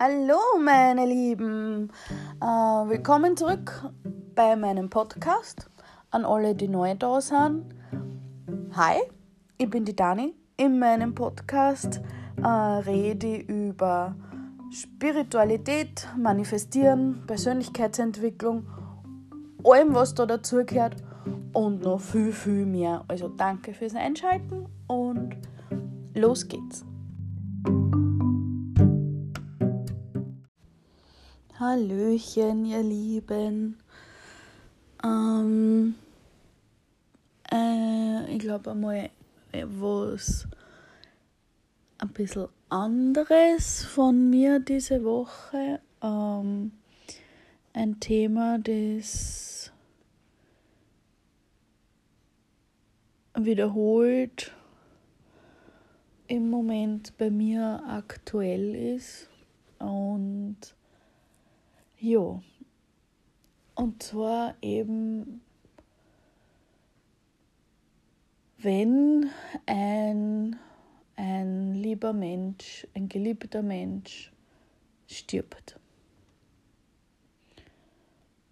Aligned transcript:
Hallo 0.00 0.38
meine 0.62 1.06
Lieben, 1.06 1.90
äh, 2.40 2.44
willkommen 2.44 3.36
zurück 3.36 3.90
bei 4.36 4.54
meinem 4.54 4.90
Podcast. 4.90 5.68
An 6.12 6.24
alle, 6.24 6.54
die 6.54 6.68
neu 6.68 6.94
da 6.94 7.20
sind. 7.20 7.64
Hi, 8.74 9.00
ich 9.56 9.68
bin 9.68 9.84
die 9.84 9.96
Dani. 9.96 10.36
In 10.56 10.78
meinem 10.78 11.16
Podcast 11.16 12.00
äh, 12.40 12.46
rede 12.46 13.38
ich 13.38 13.48
über 13.48 14.14
Spiritualität, 14.70 16.06
Manifestieren, 16.16 17.24
Persönlichkeitsentwicklung, 17.26 18.68
allem 19.64 19.96
was 19.96 20.14
da 20.14 20.26
dazugehört 20.26 20.94
und 21.52 21.82
noch 21.82 22.00
viel, 22.00 22.32
viel 22.32 22.66
mehr. 22.66 23.04
Also 23.08 23.26
danke 23.26 23.74
fürs 23.74 23.96
Einschalten 23.96 24.66
und 24.86 25.36
los 26.14 26.46
geht's. 26.46 26.84
Hallöchen, 31.60 32.66
ihr 32.66 32.84
Lieben. 32.84 33.78
Ähm, 35.02 35.96
äh, 37.50 38.32
ich 38.32 38.38
glaube 38.38 38.70
einmal 38.70 39.10
was 39.52 40.46
ein 41.98 42.08
bisschen 42.10 42.46
anderes 42.68 43.84
von 43.84 44.30
mir 44.30 44.60
diese 44.60 45.02
Woche. 45.02 45.80
Ähm, 46.00 46.70
ein 47.72 47.98
Thema, 47.98 48.60
das 48.60 49.72
wiederholt 53.34 54.54
im 56.28 56.50
Moment 56.50 57.18
bei 57.18 57.30
mir 57.30 57.82
aktuell 57.88 58.76
ist 58.94 59.28
und 59.80 60.77
ja, 62.00 62.40
und 63.74 64.02
zwar 64.02 64.54
eben, 64.60 65.40
wenn 68.58 69.30
ein, 69.66 70.56
ein 71.16 71.74
lieber 71.74 72.12
Mensch, 72.12 72.86
ein 72.94 73.08
geliebter 73.08 73.62
Mensch 73.62 74.32
stirbt. 75.06 75.78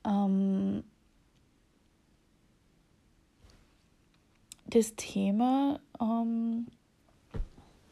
Ähm, 0.05 0.85
das 4.67 4.95
Thema 4.97 5.81
ähm, 6.01 6.67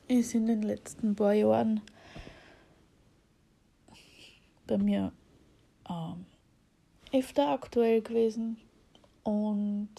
ist 0.08 0.34
in 0.34 0.46
den 0.46 0.62
letzten 0.62 1.16
paar 1.16 1.33
Jahren 1.33 1.80
bei 4.66 4.78
mir 4.78 5.12
ähm, 5.88 6.27
öfter 7.12 7.48
aktuell 7.48 8.02
gewesen 8.02 8.56
und 9.22 9.90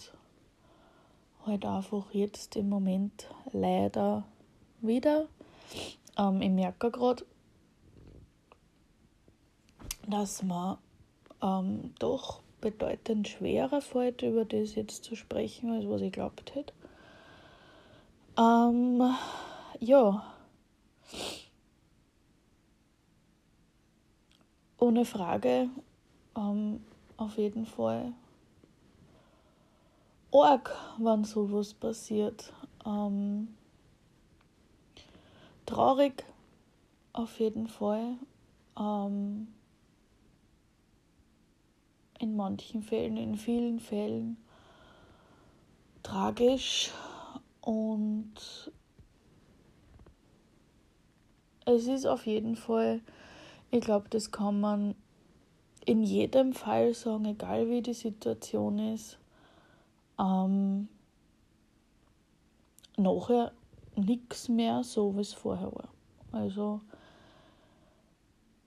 halt 1.44 1.64
einfach 1.64 2.12
jetzt 2.12 2.56
im 2.56 2.68
Moment 2.68 3.28
leider 3.52 4.24
wieder. 4.80 5.28
Ähm, 6.18 6.42
ich 6.42 6.50
merke 6.50 6.90
gerade, 6.90 7.24
dass 10.08 10.42
man 10.42 10.78
ähm, 11.42 11.94
doch 11.98 12.40
bedeutend 12.60 13.28
schwerer 13.28 13.80
fällt, 13.80 14.22
über 14.22 14.44
das 14.44 14.74
jetzt 14.74 15.04
zu 15.04 15.14
sprechen, 15.14 15.70
als 15.72 15.88
was 15.88 16.00
ich 16.00 16.12
glaubt 16.12 16.54
hätte. 16.54 16.72
Ähm, 18.38 19.14
ja. 19.80 20.24
Ohne 24.78 25.04
Frage 25.04 25.68
ähm, 26.36 26.84
auf 27.16 27.38
jeden 27.38 27.66
Fall 27.66 28.12
arg, 30.32 30.76
wenn 30.98 31.24
sowas 31.24 31.74
passiert. 31.74 32.52
Ähm, 32.84 33.48
traurig 35.64 36.24
auf 37.12 37.38
jeden 37.40 37.68
Fall. 37.68 38.16
Ähm, 38.78 39.48
in 42.18 42.36
manchen 42.36 42.82
Fällen, 42.82 43.16
in 43.16 43.36
vielen 43.36 43.80
Fällen 43.80 44.36
tragisch 46.02 46.90
und 47.60 48.34
es 51.64 51.86
ist 51.86 52.06
auf 52.06 52.26
jeden 52.26 52.56
Fall 52.56 53.00
ich 53.70 53.80
glaube, 53.80 54.06
das 54.10 54.30
kann 54.30 54.60
man 54.60 54.94
in 55.84 56.02
jedem 56.02 56.52
Fall 56.52 56.94
sagen, 56.94 57.26
egal 57.26 57.70
wie 57.70 57.82
die 57.82 57.94
Situation 57.94 58.78
ist. 58.78 59.18
Ähm, 60.18 60.88
nachher 62.96 63.52
nichts 63.94 64.48
mehr 64.48 64.82
so, 64.82 65.16
wie 65.16 65.20
es 65.20 65.32
vorher 65.32 65.72
war. 65.72 65.88
Also, 66.32 66.80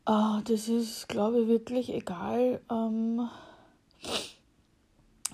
äh, 0.05 0.41
das 0.43 0.69
ist, 0.69 1.07
glaube 1.07 1.41
ich, 1.41 1.47
wirklich 1.47 1.93
egal, 1.93 2.61
ähm, 2.71 3.29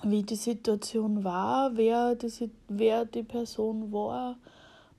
wie 0.02 0.22
die 0.22 0.36
Situation 0.36 1.24
war, 1.24 1.76
wer 1.76 2.14
die, 2.14 2.50
wer 2.68 3.04
die 3.04 3.22
Person 3.22 3.92
war. 3.92 4.36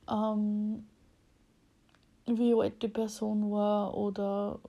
Ähm, 0.10 0.86
wie 2.28 2.54
alt 2.54 2.82
die 2.84 2.88
Person 2.88 3.52
war 3.52 3.96
oder 3.96 4.60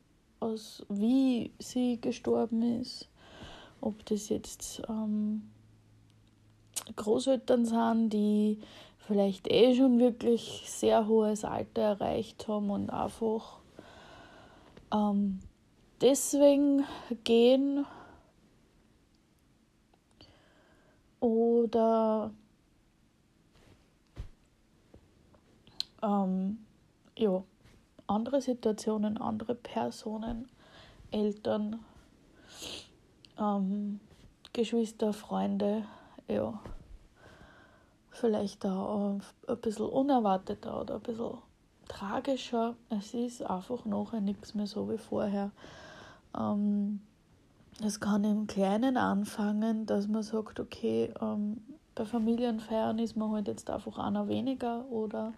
aus 0.40 0.84
wie 0.88 1.50
sie 1.58 2.00
gestorben 2.00 2.80
ist. 2.80 3.08
Ob 3.80 4.04
das 4.06 4.28
jetzt 4.28 4.82
ähm, 4.88 5.50
Großeltern 6.96 7.64
sind, 7.64 8.10
die 8.10 8.58
vielleicht 8.98 9.50
eh 9.50 9.74
schon 9.74 9.98
wirklich 9.98 10.64
sehr 10.66 11.06
hohes 11.06 11.44
Alter 11.44 11.82
erreicht 11.82 12.46
haben 12.48 12.70
und 12.70 12.90
einfach 12.90 13.58
ähm, 14.92 15.40
deswegen 16.00 16.84
gehen 17.24 17.84
oder 21.20 22.30
ähm, 26.02 26.58
ja, 27.18 27.42
andere 28.06 28.40
Situationen, 28.40 29.18
andere 29.18 29.54
Personen, 29.54 30.48
Eltern, 31.10 31.80
ähm, 33.38 34.00
Geschwister, 34.52 35.12
Freunde, 35.12 35.84
ja, 36.28 36.58
vielleicht 38.10 38.64
auch 38.66 39.20
ein 39.46 39.60
bisschen 39.60 39.86
unerwarteter 39.86 40.80
oder 40.80 40.96
ein 40.96 41.02
bisschen 41.02 41.38
tragischer. 41.88 42.74
Es 42.90 43.14
ist 43.14 43.42
einfach 43.42 43.84
nachher 43.84 44.20
nichts 44.20 44.54
mehr 44.54 44.66
so 44.66 44.90
wie 44.90 44.98
vorher. 44.98 45.50
Ähm, 46.36 47.00
es 47.84 48.00
kann 48.00 48.24
im 48.24 48.46
Kleinen 48.46 48.96
anfangen, 48.96 49.86
dass 49.86 50.08
man 50.08 50.22
sagt, 50.22 50.58
okay, 50.60 51.12
ähm, 51.20 51.62
bei 51.94 52.04
Familienfeiern 52.04 52.98
ist 52.98 53.16
man 53.16 53.32
halt 53.32 53.48
jetzt 53.48 53.70
einfach 53.70 53.98
einer 53.98 54.28
weniger 54.28 54.84
oder 54.90 55.32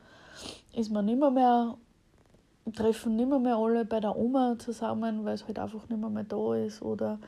ist 0.72 0.90
man 0.90 1.08
immer 1.08 1.30
mehr, 1.30 1.76
treffen 2.74 3.16
nicht 3.16 3.28
mehr, 3.28 3.56
alle 3.56 3.84
bei 3.84 4.00
der 4.00 4.16
Oma 4.16 4.56
zusammen, 4.58 5.24
weil 5.24 5.34
es 5.34 5.46
halt 5.46 5.58
einfach 5.58 5.88
nicht 5.88 6.00
mehr, 6.00 6.24
da 6.24 6.54
ist. 6.54 6.82
Oder 6.82 7.18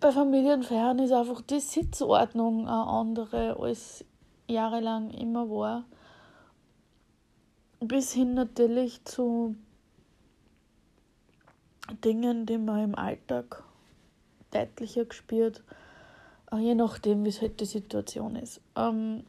bei 0.00 0.12
Familienfeiern 0.12 0.98
ist 0.98 1.12
einfach 1.12 1.40
die 1.42 1.60
Sitzordnung 1.60 2.68
eine 2.68 2.86
andere, 2.86 3.58
als 3.58 4.04
jahrelang 4.46 5.10
immer 5.10 5.48
war. 5.48 5.84
Bis 7.80 8.12
hin 8.12 8.34
natürlich 8.34 9.04
zu 9.04 9.54
Dingen, 12.04 12.46
die 12.46 12.58
man 12.58 12.84
im 12.84 12.94
Alltag 12.94 13.62
deutlicher 14.50 15.04
gespürt, 15.04 15.62
je 16.56 16.74
nachdem, 16.74 17.24
wie 17.24 17.28
es 17.28 17.40
halt 17.40 17.60
die 17.60 17.66
Situation 17.66 18.36
ist. 18.36 18.60
Ähm, 18.76 19.24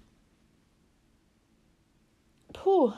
Puh. 2.54 2.94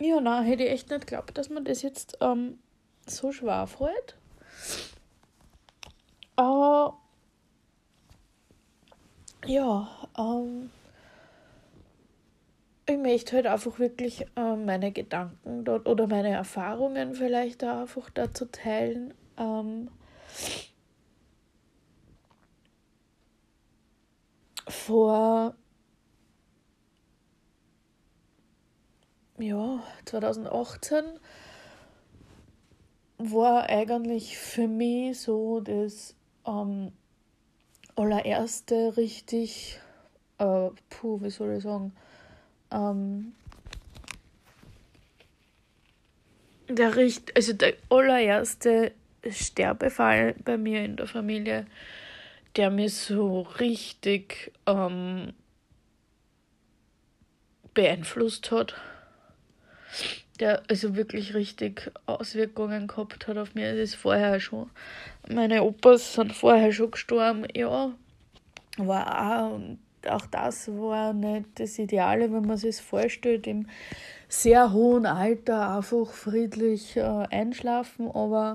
Ja, 0.00 0.20
nein, 0.20 0.44
hätte 0.44 0.64
ich 0.64 0.70
echt 0.70 0.90
nicht 0.90 1.06
geglaubt, 1.06 1.36
dass 1.38 1.48
man 1.48 1.64
das 1.64 1.82
jetzt 1.82 2.18
ähm, 2.20 2.58
so 3.06 3.32
schwer 3.32 3.66
fällt. 3.66 4.16
Aber 6.36 6.98
ja, 9.46 9.88
ähm, 10.18 10.70
ich 12.86 12.96
möchte 12.98 13.36
halt 13.36 13.46
einfach 13.46 13.78
wirklich 13.78 14.26
äh, 14.36 14.56
meine 14.56 14.92
Gedanken 14.92 15.64
dort 15.64 15.88
oder 15.88 16.06
meine 16.06 16.30
Erfahrungen 16.30 17.14
vielleicht 17.14 17.64
auch 17.64 17.82
einfach 17.82 18.10
dazu 18.10 18.46
teilen. 18.46 19.14
Ähm, 19.38 19.88
vor 24.68 25.54
ja, 29.42 29.82
2018 30.04 31.04
war 33.18 33.68
eigentlich 33.68 34.38
für 34.38 34.68
mich 34.68 35.20
so 35.20 35.60
das 35.60 36.14
ähm, 36.46 36.92
allererste 37.96 38.96
richtig, 38.96 39.80
äh, 40.38 40.70
puh, 40.88 41.20
wie 41.20 41.30
soll 41.30 41.56
ich 41.56 41.62
sagen, 41.62 41.92
ähm, 42.70 43.34
der, 46.68 46.92
also 47.34 47.52
der 47.52 47.74
allererste 47.90 48.92
Sterbefall 49.28 50.34
bei 50.44 50.56
mir 50.56 50.84
in 50.84 50.96
der 50.96 51.06
Familie, 51.06 51.66
der 52.56 52.70
mich 52.70 52.94
so 52.94 53.42
richtig 53.42 54.52
ähm, 54.66 55.32
beeinflusst 57.74 58.50
hat, 58.50 58.74
der 60.40 60.62
also 60.68 60.96
wirklich 60.96 61.34
richtig 61.34 61.90
Auswirkungen 62.06 62.86
gehabt 62.86 63.26
hat 63.26 63.38
auf 63.38 63.54
mich. 63.54 63.64
Es 63.64 63.78
ist 63.78 63.94
vorher 63.94 64.40
schon. 64.40 64.70
Meine 65.28 65.62
Opas 65.62 66.14
sind 66.14 66.32
vorher 66.32 66.72
schon 66.72 66.90
gestorben, 66.90 67.46
ja. 67.54 67.92
War 68.78 69.46
auch, 69.46 69.54
und 69.54 69.78
auch 70.08 70.26
das 70.26 70.68
war 70.68 71.12
nicht 71.12 71.46
das 71.56 71.78
Ideale, 71.78 72.32
wenn 72.32 72.46
man 72.46 72.56
sich 72.56 72.76
das 72.76 72.84
vorstellt, 72.84 73.46
im 73.46 73.66
sehr 74.28 74.72
hohen 74.72 75.06
Alter 75.06 75.76
einfach 75.76 76.10
friedlich 76.10 76.96
äh, 76.96 77.02
einschlafen, 77.02 78.10
aber 78.10 78.54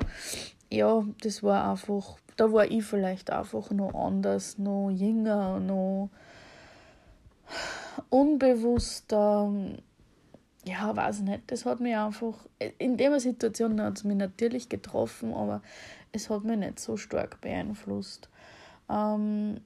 ja, 0.72 1.06
das 1.22 1.44
war 1.44 1.72
einfach, 1.72 2.18
da 2.36 2.52
war 2.52 2.66
ich 2.66 2.84
vielleicht 2.84 3.30
einfach 3.30 3.70
noch 3.72 3.94
anders, 3.94 4.58
noch 4.58 4.90
jünger, 4.90 5.60
noch 5.60 6.10
unbewusster. 8.10 9.54
Ja, 10.68 10.94
weiß 10.94 11.22
nicht. 11.22 11.44
Das 11.48 11.66
hat 11.66 11.80
mich 11.80 11.96
einfach, 11.96 12.34
in 12.78 12.98
der 12.98 13.18
Situation 13.22 13.82
hat 13.82 14.00
es 14.00 14.04
mich 14.04 14.18
natürlich 14.18 14.68
getroffen, 14.68 15.34
aber 15.34 15.62
es 16.12 16.30
hat 16.30 16.44
mich 16.44 16.58
nicht 16.58 16.80
so 16.80 16.98
stark 16.98 17.40
beeinflusst. 17.40 18.30
Ähm, 18.90 19.62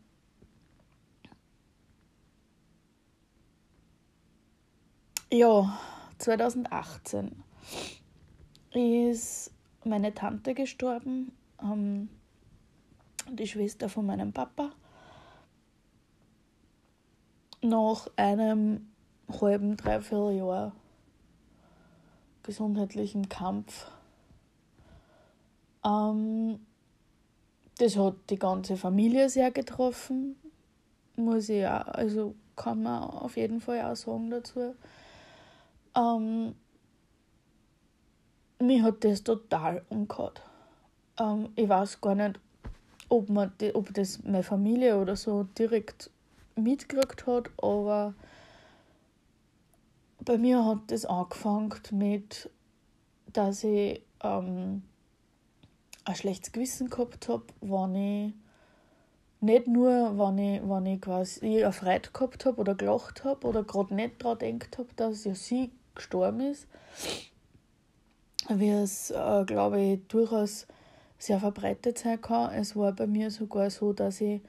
ja, 5.32 5.76
2018 6.20 7.32
ist 8.74 9.52
meine 9.84 10.14
Tante 10.14 10.54
gestorben, 10.54 11.32
ähm, 11.64 12.10
die 13.28 13.48
Schwester 13.48 13.90
von 13.90 14.06
meinem 14.06 14.34
Papa. 14.34 14.70
Nach 17.64 18.08
einem 18.18 18.92
halben, 19.32 19.78
dreiviertel 19.78 20.38
Jahr 20.38 20.74
gesundheitlichen 22.44 23.30
Kampf. 23.30 23.88
Ähm, 25.86 26.60
das 27.78 27.98
hat 27.98 28.16
die 28.30 28.38
ganze 28.38 28.78
Familie 28.78 29.30
sehr 29.30 29.52
getroffen, 29.52 30.36
muss 31.16 31.50
ich 31.50 31.66
auch, 31.66 31.88
also 31.88 32.36
kann 32.56 32.84
man 32.84 33.04
auf 33.04 33.38
jeden 33.38 33.60
Fall 33.60 33.82
auch 33.82 33.96
sagen 33.96 34.30
dazu. 34.30 34.76
Ähm, 35.96 36.56
mich 38.60 38.82
hat 38.82 39.04
das 39.04 39.24
total 39.24 39.84
umgehauen. 39.90 40.34
Ähm, 41.20 41.50
ich 41.56 41.68
weiß 41.68 42.02
gar 42.02 42.16
nicht, 42.16 42.40
ob, 43.10 43.30
man 43.30 43.52
ob 43.74 43.94
das 43.94 44.24
meine 44.24 44.44
Familie 44.44 45.00
oder 45.00 45.16
so 45.16 45.44
direkt 45.58 46.10
mitgekriegt 46.56 47.26
hat, 47.28 47.50
aber 47.62 48.14
bei 50.26 50.38
mir 50.38 50.66
hat 50.66 50.80
das 50.88 51.06
angefangen 51.06 51.74
mit, 51.92 52.50
dass 53.34 53.64
ich 53.64 54.02
ähm, 54.24 54.84
ein 56.06 56.16
schlechtes 56.16 56.52
Gewissen 56.52 56.90
gehabt 56.90 57.28
habe, 57.28 57.46
wenn 57.62 57.96
ich 57.96 58.34
nicht 59.40 59.68
nur, 59.68 60.18
wenn 60.18 60.38
ich, 60.38 60.62
wenn 60.62 60.86
ich 60.86 61.02
quasi 61.02 61.64
eine 61.64 61.74
Freude 61.74 62.10
gehabt 62.12 62.46
habe 62.46 62.58
oder 62.58 62.76
gelacht 62.76 63.24
habe 63.24 63.48
oder 63.48 63.64
gerade 63.64 63.96
nicht 63.96 64.24
daran 64.24 64.60
gedacht 64.60 64.78
habe, 64.78 64.90
dass 64.96 65.24
ja 65.24 65.34
sie 65.34 65.72
gestorben 65.96 66.42
ist, 66.42 66.68
wie 68.50 68.70
es, 68.70 69.12
äh, 69.12 69.44
glaube 69.46 69.82
ich, 69.82 70.08
durchaus 70.08 70.68
sehr 71.18 71.40
verbreitet 71.40 71.98
sein 71.98 72.22
kann. 72.22 72.54
Es 72.54 72.76
war 72.76 72.92
bei 72.94 73.08
mir 73.08 73.32
sogar 73.32 73.70
so, 73.70 73.94
dass 73.94 74.22
ich 74.22 74.42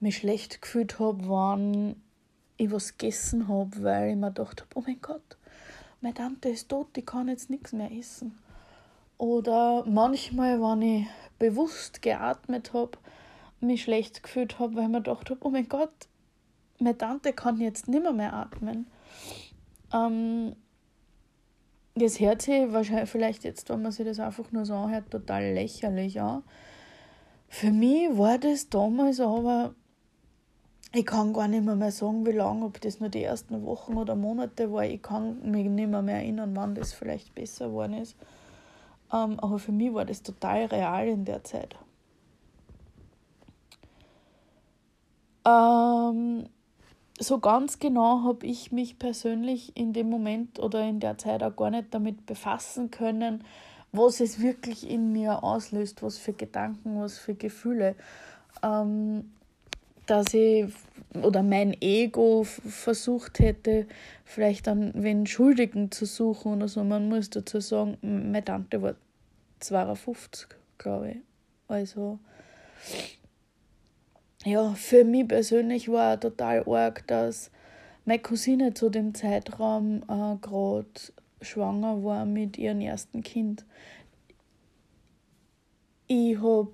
mich 0.00 0.16
schlecht 0.16 0.62
gefühlt 0.62 0.98
habe, 0.98 1.28
wenn 1.28 1.96
ich 2.56 2.70
was 2.70 2.96
gegessen 2.96 3.48
habe, 3.48 3.82
weil 3.82 4.10
ich 4.10 4.16
mir 4.16 4.28
gedacht 4.28 4.62
habe, 4.62 4.70
oh 4.74 4.82
mein 4.86 5.00
Gott, 5.00 5.36
meine 6.00 6.14
Tante 6.14 6.50
ist 6.50 6.68
tot, 6.68 6.88
die 6.96 7.04
kann 7.04 7.28
jetzt 7.28 7.50
nichts 7.50 7.72
mehr 7.72 7.90
essen. 7.90 8.38
Oder 9.18 9.84
manchmal, 9.86 10.60
wenn 10.60 10.82
ich 10.82 11.06
bewusst 11.38 12.02
geatmet 12.02 12.72
habe, 12.72 12.98
mich 13.60 13.82
schlecht 13.82 14.22
gefühlt 14.22 14.58
habe, 14.58 14.76
weil 14.76 14.84
ich 14.84 14.88
mir 14.88 15.02
gedacht 15.02 15.30
habe, 15.30 15.40
oh 15.42 15.50
mein 15.50 15.68
Gott, 15.68 15.92
meine 16.78 16.98
Tante 16.98 17.32
kann 17.32 17.60
jetzt 17.60 17.88
nimmer 17.88 18.12
mehr 18.12 18.34
atmen. 18.34 18.86
Ähm, 19.92 20.56
das 21.94 22.18
hört 22.18 22.42
sich 22.42 22.72
wahrscheinlich 22.72 23.08
vielleicht 23.08 23.44
jetzt, 23.44 23.68
wenn 23.68 23.82
man 23.82 23.92
sich 23.92 24.04
das 24.04 24.18
einfach 24.18 24.50
nur 24.50 24.66
so 24.66 24.74
anhört, 24.74 25.10
total 25.10 25.52
lächerlich 25.52 26.20
an. 26.20 26.42
Für 27.48 27.70
mich 27.70 28.08
war 28.18 28.38
das 28.38 28.68
damals 28.68 29.20
aber, 29.20 29.74
ich 30.94 31.06
kann 31.06 31.32
gar 31.32 31.48
nicht 31.48 31.64
mehr, 31.64 31.76
mehr 31.76 31.90
sagen, 31.90 32.24
wie 32.24 32.32
lange, 32.32 32.66
ob 32.66 32.80
das 32.80 33.00
nur 33.00 33.08
die 33.08 33.24
ersten 33.24 33.64
Wochen 33.64 33.96
oder 33.96 34.14
Monate 34.14 34.72
war. 34.72 34.84
Ich 34.84 35.02
kann 35.02 35.50
mich 35.50 35.66
nicht 35.68 35.88
mehr, 35.88 36.02
mehr 36.02 36.16
erinnern, 36.16 36.54
wann 36.54 36.74
das 36.74 36.92
vielleicht 36.92 37.34
besser 37.34 37.66
geworden 37.66 37.94
ist. 37.94 38.16
Ähm, 39.12 39.38
aber 39.40 39.58
für 39.58 39.72
mich 39.72 39.92
war 39.92 40.04
das 40.04 40.22
total 40.22 40.66
real 40.66 41.08
in 41.08 41.24
der 41.24 41.42
Zeit. 41.42 41.76
Ähm, 45.46 46.48
so 47.18 47.38
ganz 47.38 47.78
genau 47.78 48.22
habe 48.22 48.46
ich 48.46 48.72
mich 48.72 48.98
persönlich 48.98 49.76
in 49.76 49.92
dem 49.92 50.08
Moment 50.08 50.58
oder 50.58 50.86
in 50.88 51.00
der 51.00 51.18
Zeit 51.18 51.42
auch 51.42 51.56
gar 51.56 51.70
nicht 51.70 51.92
damit 51.92 52.24
befassen 52.24 52.90
können, 52.90 53.44
was 53.92 54.20
es 54.20 54.40
wirklich 54.40 54.88
in 54.88 55.12
mir 55.12 55.42
auslöst, 55.42 56.02
was 56.02 56.18
für 56.18 56.32
Gedanken, 56.32 57.00
was 57.00 57.18
für 57.18 57.34
Gefühle. 57.34 57.94
Ähm, 58.62 59.32
dass 60.06 60.34
ich 60.34 60.66
oder 61.22 61.42
mein 61.42 61.76
Ego 61.80 62.44
versucht 62.44 63.38
hätte, 63.38 63.86
vielleicht 64.24 64.66
dann 64.66 64.92
wen 64.94 65.26
Schuldigen 65.26 65.90
zu 65.90 66.06
suchen 66.06 66.54
oder 66.54 66.68
so. 66.68 66.82
Man 66.82 67.08
muss 67.08 67.30
dazu 67.30 67.60
sagen, 67.60 67.96
meine 68.02 68.44
Tante 68.44 68.82
war 68.82 68.96
52, 69.60 70.48
glaube 70.78 71.10
ich. 71.10 71.16
Also 71.68 72.18
ja, 74.44 74.74
für 74.74 75.04
mich 75.04 75.28
persönlich 75.28 75.88
war 75.88 76.20
total 76.20 76.68
arg, 76.68 77.06
dass 77.06 77.50
meine 78.04 78.20
Cousine 78.20 78.74
zu 78.74 78.90
dem 78.90 79.14
Zeitraum 79.14 80.02
äh, 80.02 80.36
gerade 80.40 80.88
schwanger 81.40 82.02
war 82.04 82.26
mit 82.26 82.58
ihrem 82.58 82.80
ersten 82.80 83.22
Kind. 83.22 83.64
Ich 86.06 86.36
habe 86.36 86.72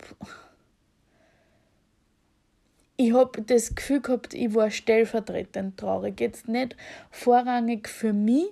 ich 3.00 3.14
hab 3.14 3.46
das 3.46 3.74
Gefühl 3.74 4.02
gehabt, 4.02 4.34
ich 4.34 4.54
war 4.54 4.70
stellvertretend 4.70 5.78
traurig. 5.78 6.20
Jetzt 6.20 6.48
nicht 6.48 6.76
vorrangig 7.10 7.88
für 7.88 8.12
mich. 8.12 8.50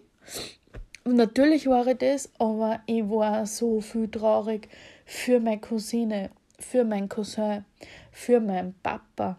Natürlich 1.05 1.67
war 1.67 1.87
ich 1.87 1.99
das, 1.99 2.31
aber 2.39 2.81
ich 2.87 3.03
war 3.11 3.45
so 3.45 3.83
viel 3.83 4.11
traurig 4.11 4.69
für 5.05 5.39
meine 5.39 5.61
Cousine, 5.61 6.31
für 6.59 6.85
meinen 6.85 7.11
Cousin, 7.11 7.67
für 8.11 8.41
meinen 8.41 8.75
Papa, 8.83 9.37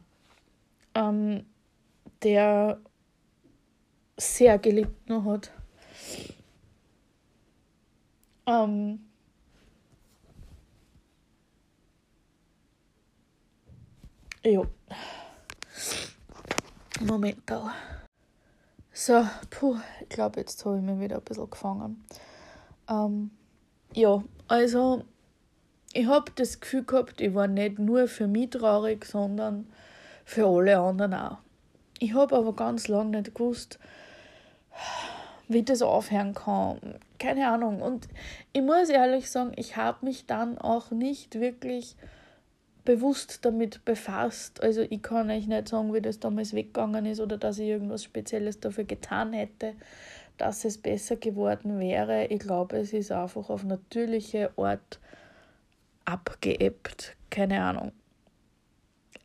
ähm, 0.93 1.43
der 2.21 2.79
sehr 4.15 4.59
gelitten 4.59 5.25
hat. 5.25 5.51
Ähm, 8.45 9.08
ja. 14.43 14.61
Moment 17.01 17.51
auch. 17.51 17.69
So, 18.91 19.25
puh, 19.49 19.77
ich 20.01 20.09
glaube, 20.09 20.41
jetzt 20.41 20.65
habe 20.65 20.77
ich 20.77 20.83
mich 20.83 20.99
wieder 20.99 21.17
ein 21.17 21.23
bisschen 21.23 21.49
gefangen. 21.49 22.03
Ähm, 22.89 23.31
ja, 23.93 24.21
also 24.47 25.03
ich 25.93 26.07
habe 26.07 26.31
das 26.35 26.59
Gefühl 26.59 26.83
gehabt, 26.83 27.21
ich 27.21 27.33
war 27.33 27.47
nicht 27.47 27.79
nur 27.79 28.07
für 28.07 28.27
mich 28.27 28.49
traurig, 28.49 29.05
sondern 29.05 29.67
für 30.25 30.45
alle 30.45 30.79
anderen 30.79 31.13
auch. 31.13 31.37
Ich 31.99 32.13
habe 32.13 32.35
aber 32.35 32.53
ganz 32.53 32.87
lange 32.87 33.17
nicht 33.17 33.35
gewusst, 33.35 33.79
wie 35.47 35.63
das 35.63 35.81
aufhören 35.81 36.33
kann. 36.33 36.99
Keine 37.17 37.49
Ahnung. 37.49 37.81
Und 37.81 38.07
ich 38.53 38.61
muss 38.61 38.89
ehrlich 38.89 39.29
sagen, 39.31 39.51
ich 39.55 39.75
habe 39.77 40.05
mich 40.05 40.25
dann 40.25 40.57
auch 40.57 40.91
nicht 40.91 41.39
wirklich 41.39 41.95
bewusst 42.89 43.45
damit 43.45 43.85
befasst. 43.85 44.63
Also 44.63 44.81
ich 44.81 45.03
kann 45.03 45.29
euch 45.29 45.45
nicht 45.45 45.67
sagen, 45.67 45.93
wie 45.93 46.01
das 46.01 46.19
damals 46.19 46.55
weggegangen 46.55 47.05
ist 47.05 47.19
oder 47.19 47.37
dass 47.37 47.59
ich 47.59 47.67
irgendwas 47.67 48.03
Spezielles 48.03 48.59
dafür 48.59 48.83
getan 48.83 49.31
hätte, 49.31 49.73
dass 50.39 50.65
es 50.65 50.79
besser 50.79 51.15
geworden 51.15 51.79
wäre. 51.79 52.25
Ich 52.25 52.39
glaube, 52.39 52.77
es 52.77 52.91
ist 52.91 53.11
einfach 53.11 53.51
auf 53.51 53.63
natürliche 53.63 54.49
Art 54.57 54.99
abgeebbt. 56.03 57.15
Keine 57.29 57.61
Ahnung. 57.61 57.91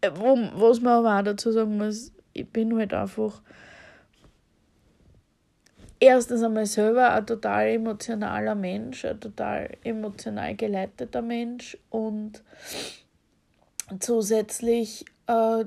Äh, 0.03 0.11
was 0.11 0.83
man 0.83 0.93
aber 0.93 1.19
auch 1.19 1.25
dazu 1.25 1.51
sagen 1.51 1.79
muss, 1.79 2.13
ich 2.35 2.47
bin 2.47 2.77
halt 2.77 2.93
einfach 2.93 3.41
erstens 6.01 6.43
einmal 6.43 6.67
selber 6.67 7.15
ein 7.15 7.25
total 7.25 7.69
emotionaler 7.69 8.57
Mensch, 8.57 9.07
ein 9.07 9.19
total 9.19 9.71
emotional 9.85 10.55
geleiteter 10.55 11.23
Mensch 11.23 11.79
und 11.89 12.43
zusätzlich 14.01 15.05
äh, 15.27 15.65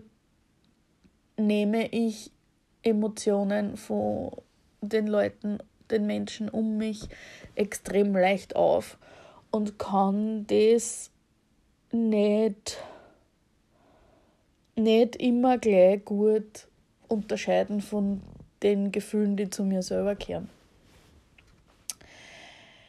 nehme 1.37 1.87
ich 1.87 2.31
Emotionen 2.83 3.77
von 3.77 4.31
den 4.81 5.07
Leuten, 5.07 5.59
den 5.91 6.05
Menschen 6.05 6.49
um 6.49 6.77
mich 6.77 7.07
extrem 7.55 8.13
leicht 8.13 8.55
auf 8.55 8.97
und 9.51 9.79
kann 9.79 10.45
das 10.47 11.11
nicht, 11.91 12.77
nicht 14.75 15.15
immer 15.15 15.57
gleich 15.57 16.03
gut 16.03 16.67
unterscheiden 17.07 17.81
von 17.81 18.21
den 18.63 18.91
Gefühlen, 18.91 19.37
die 19.37 19.49
zu 19.49 19.63
mir 19.63 19.81
selber 19.81 20.15
kehren. 20.15 20.49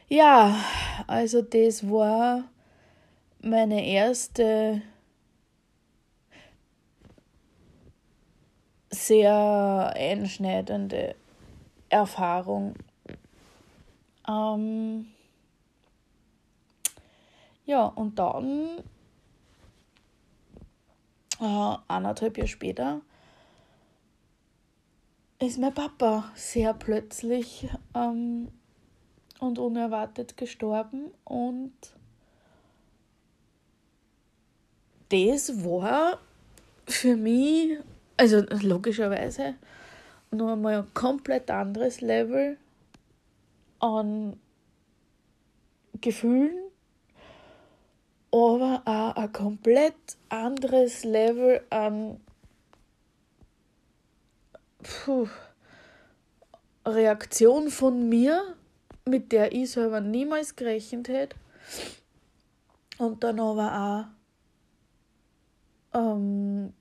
Ja, 0.08 0.56
also 1.06 1.42
das 1.42 1.88
war 1.90 2.44
meine 3.40 3.86
erste 3.86 4.82
sehr 9.06 9.92
einschneidende 9.94 11.14
Erfahrung. 11.88 12.74
Ähm 14.28 15.06
ja, 17.64 17.84
und 17.86 18.18
dann, 18.18 18.82
äh, 21.40 21.76
anderthalb 21.86 22.36
Jahre 22.38 22.48
später, 22.48 23.00
ist 25.38 25.58
mein 25.58 25.74
Papa 25.74 26.32
sehr 26.34 26.74
plötzlich 26.74 27.68
ähm, 27.94 28.48
und 29.38 29.58
unerwartet 29.58 30.36
gestorben 30.36 31.12
und 31.24 31.74
das 35.10 35.64
war 35.64 36.18
für 36.86 37.16
mich, 37.16 37.78
also 38.18 38.42
logischerweise, 38.62 39.54
noch 40.30 40.52
einmal 40.52 40.78
ein 40.78 40.94
komplett 40.94 41.50
anderes 41.50 42.00
Level 42.00 42.58
an 43.78 44.38
Gefühlen, 46.00 46.58
aber 48.30 48.82
auch 48.84 49.16
ein 49.16 49.32
komplett 49.32 49.94
anderes 50.28 51.04
Level 51.04 51.62
an 51.70 52.20
puh, 54.82 55.28
Reaktion 56.84 57.70
von 57.70 58.08
mir, 58.08 58.54
mit 59.04 59.32
der 59.32 59.52
ich 59.52 59.70
selber 59.70 60.00
niemals 60.00 60.56
gerechnet 60.56 61.08
hätte. 61.08 61.36
Und 62.98 63.22
dann 63.22 63.38
aber 63.40 64.10
auch 65.94 65.98
ähm, 65.98 66.74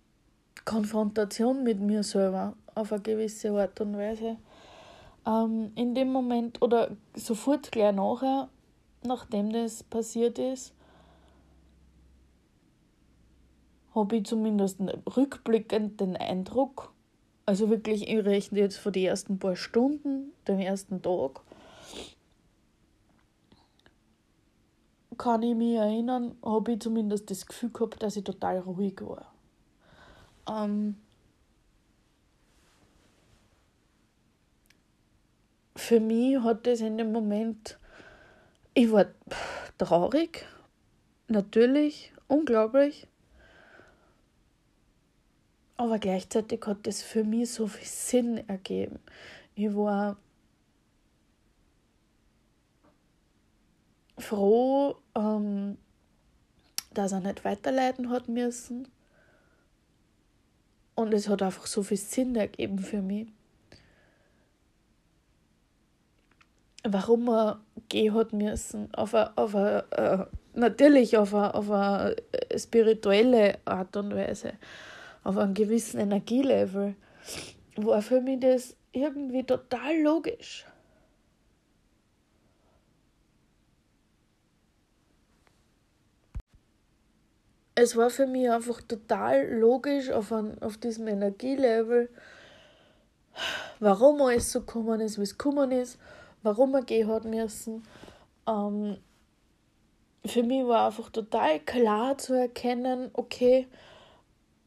Konfrontation 0.68 1.64
mit 1.64 1.80
mir 1.80 2.04
selber 2.04 2.54
auf 2.76 2.92
eine 2.92 3.02
gewisse 3.02 3.52
Art 3.52 3.80
und 3.80 3.96
Weise. 3.98 4.36
Ähm, 5.26 5.72
in 5.76 5.96
dem 5.96 6.12
Moment 6.12 6.62
oder 6.62 6.98
sofort 7.16 7.72
gleich 7.72 7.96
nachher, 7.96 8.50
nachdem 9.02 9.54
das 9.54 9.84
passiert 9.84 10.38
ist, 10.38 10.74
habe 13.96 14.18
ich 14.18 14.26
zumindest 14.26 14.82
rückblickend 15.16 16.02
den 16.02 16.18
Eindruck, 16.18 16.92
also 17.46 17.70
wirklich, 17.70 18.10
ich 18.10 18.26
rechne 18.26 18.60
jetzt 18.60 18.78
von 18.78 18.92
den 18.92 19.06
ersten 19.06 19.40
paar 19.40 19.56
Stunden, 19.56 20.34
dem 20.50 20.60
ersten 20.60 21.02
Tag, 21.02 21.44
kann 25.18 25.44
ich 25.44 25.56
mich 25.56 25.76
erinnern, 25.76 26.36
habe 26.44 26.74
ich 26.74 26.82
zumindest 26.82 27.32
das 27.32 27.46
Gefühl 27.46 27.70
gehabt, 27.70 28.04
dass 28.04 28.18
ich 28.18 28.26
total 28.26 28.60
ruhig 28.60 29.00
war. 29.00 29.32
Ähm 30.50 30.96
für 35.76 36.00
mich 36.00 36.40
hat 36.40 36.68
das 36.68 36.82
in 36.82 36.98
dem 36.98 37.12
Moment, 37.12 37.78
ich 38.74 38.92
war 38.92 39.06
traurig, 39.78 40.46
natürlich, 41.28 42.12
unglaublich, 42.28 43.08
aber 45.78 46.00
gleichzeitig 46.00 46.66
hat 46.66 46.88
das 46.88 47.04
für 47.04 47.24
mich 47.24 47.52
so 47.52 47.68
viel 47.68 47.88
Sinn 47.88 48.50
ergeben. 48.50 49.00
Ich 49.56 49.74
war 49.76 50.18
froh, 54.18 54.98
ähm, 55.16 55.78
dass 56.94 57.12
er 57.12 57.20
nicht 57.20 57.46
weiterleiten 57.46 58.10
hat 58.10 58.28
müssen. 58.28 58.88
Und 60.98 61.14
es 61.14 61.30
hat 61.30 61.44
einfach 61.44 61.68
so 61.68 61.84
viel 61.84 61.98
Sinn 61.98 62.36
ergeben 62.36 62.80
für 62.80 63.04
mich. 63.04 63.28
Warum 66.84 67.30
er 67.30 67.60
gehen 67.88 68.16
hat 68.16 68.34
müssen, 68.34 68.92
auf 68.96 69.14
eine, 69.14 69.38
auf 69.38 69.56
eine, 69.56 69.86
äh, 69.92 70.26
natürlich 70.56 71.16
auf 71.16 71.36
eine, 71.36 71.54
auf 71.54 71.70
eine 71.70 72.16
spirituelle 72.58 73.60
Art 73.66 73.96
und 73.96 74.16
Weise 74.16 74.54
auf 75.24 75.38
einem 75.38 75.54
gewissen 75.54 76.00
Energielevel, 76.00 76.96
war 77.76 78.02
für 78.02 78.20
mich 78.20 78.40
das 78.40 78.76
irgendwie 78.92 79.44
total 79.44 80.02
logisch. 80.02 80.66
Es 87.80 87.96
war 87.96 88.10
für 88.10 88.26
mich 88.26 88.50
einfach 88.50 88.82
total 88.82 89.54
logisch 89.54 90.10
auf, 90.10 90.32
ein, 90.32 90.60
auf 90.64 90.80
diesem 90.80 91.08
Energielevel, 91.08 92.10
warum 93.80 94.20
alles 94.24 94.52
so 94.52 94.62
gekommen 94.62 95.00
ist, 95.00 95.20
wie 95.20 95.24
es 95.24 95.38
gekommen 95.38 95.72
ist, 95.72 96.00
warum 96.42 96.74
er 96.74 96.82
gehen 96.82 97.08
hat 97.08 97.26
müssen. 97.26 97.84
Ähm, 98.48 98.98
für 100.26 100.42
mich 100.42 100.66
war 100.66 100.88
einfach 100.88 101.12
total 101.12 101.60
klar 101.60 102.18
zu 102.18 102.34
erkennen, 102.34 103.12
okay, 103.14 103.68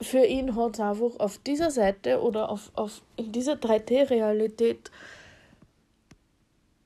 für 0.01 0.25
ihn 0.25 0.55
hat 0.55 0.75
es 0.75 0.81
einfach 0.81 1.19
auf 1.19 1.39
dieser 1.39 1.73
Seite 1.73 2.23
oder 2.23 2.49
auf, 2.49 2.71
auf, 2.77 3.03
in 3.17 3.33
dieser 3.33 3.55
3D-Realität 3.55 4.93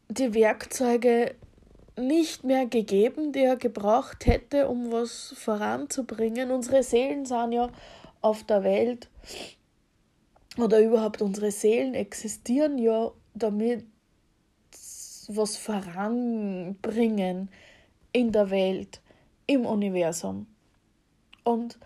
die 0.09 0.33
Werkzeuge 0.33 1.35
nicht 1.97 2.45
mehr 2.45 2.67
gegeben, 2.67 3.33
die 3.33 3.41
er 3.41 3.57
gebraucht 3.57 4.27
hätte, 4.27 4.69
um 4.69 4.91
was 4.91 5.35
voranzubringen. 5.37 6.51
Unsere 6.51 6.83
Seelen 6.83 7.25
sind 7.25 7.53
ja 7.53 7.71
auf 8.21 8.43
der 8.45 8.65
Welt 8.65 9.09
oder 10.57 10.81
überhaupt 10.81 11.23
unsere 11.23 11.51
Seelen 11.51 11.95
existieren 11.95 12.79
ja, 12.79 13.13
damit 13.35 13.85
was 15.29 15.57
voranbringen 15.57 17.49
in 18.13 18.31
der 18.31 18.51
Welt, 18.51 19.01
im 19.47 19.67
Universum. 19.67 20.47
Und 21.45 21.79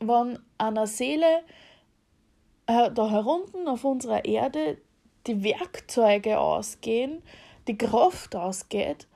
wenn 0.00 0.38
einer 0.58 0.86
Seele 0.86 1.42
da 2.66 3.10
herunten 3.10 3.66
auf 3.66 3.84
unserer 3.84 4.24
Erde 4.24 4.78
die 5.26 5.42
Werkzeuge 5.42 6.38
ausgehen, 6.38 7.22
die 7.68 7.78
Kraft 7.78 8.34
ausgeht, 8.34 9.06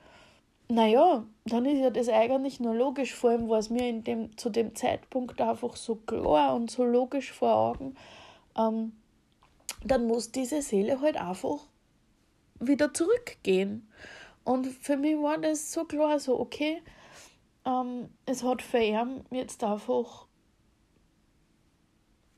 naja, 0.69 1.25
dann 1.45 1.65
ist 1.65 1.79
ja 1.79 1.89
das 1.89 2.07
eigentlich 2.09 2.59
nur 2.59 2.73
logisch, 2.73 3.13
vor 3.13 3.31
allem 3.31 3.49
war 3.49 3.59
es 3.59 3.69
mir 3.69 3.87
in 3.89 4.03
dem, 4.03 4.37
zu 4.37 4.49
dem 4.49 4.75
Zeitpunkt 4.75 5.41
einfach 5.41 5.75
so 5.75 5.95
klar 5.95 6.55
und 6.55 6.71
so 6.71 6.83
logisch 6.83 7.31
vor 7.31 7.53
Augen, 7.53 7.95
ähm, 8.57 8.93
dann 9.83 10.07
muss 10.07 10.31
diese 10.31 10.61
Seele 10.61 11.01
halt 11.01 11.17
einfach 11.17 11.59
wieder 12.59 12.93
zurückgehen. 12.93 13.87
Und 14.43 14.67
für 14.67 14.97
mich 14.97 15.15
war 15.17 15.37
das 15.37 15.73
so 15.73 15.83
klar, 15.85 16.19
so 16.19 16.39
okay, 16.39 16.81
ähm, 17.65 18.09
es 18.25 18.43
hat 18.43 18.61
für 18.61 18.79
ihn 18.79 19.23
jetzt 19.31 19.63
einfach 19.63 20.27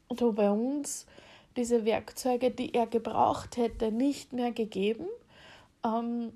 da 0.09 0.25
bei 0.29 0.49
uns 0.49 1.05
diese 1.57 1.85
Werkzeuge, 1.85 2.51
die 2.51 2.73
er 2.73 2.87
gebraucht 2.87 3.57
hätte, 3.57 3.91
nicht 3.91 4.33
mehr 4.33 4.51
gegeben. 4.51 5.07
Ähm, 5.85 6.33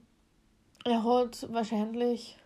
er 0.85 1.03
hat 1.03 1.51
wahrscheinlich 1.51 2.37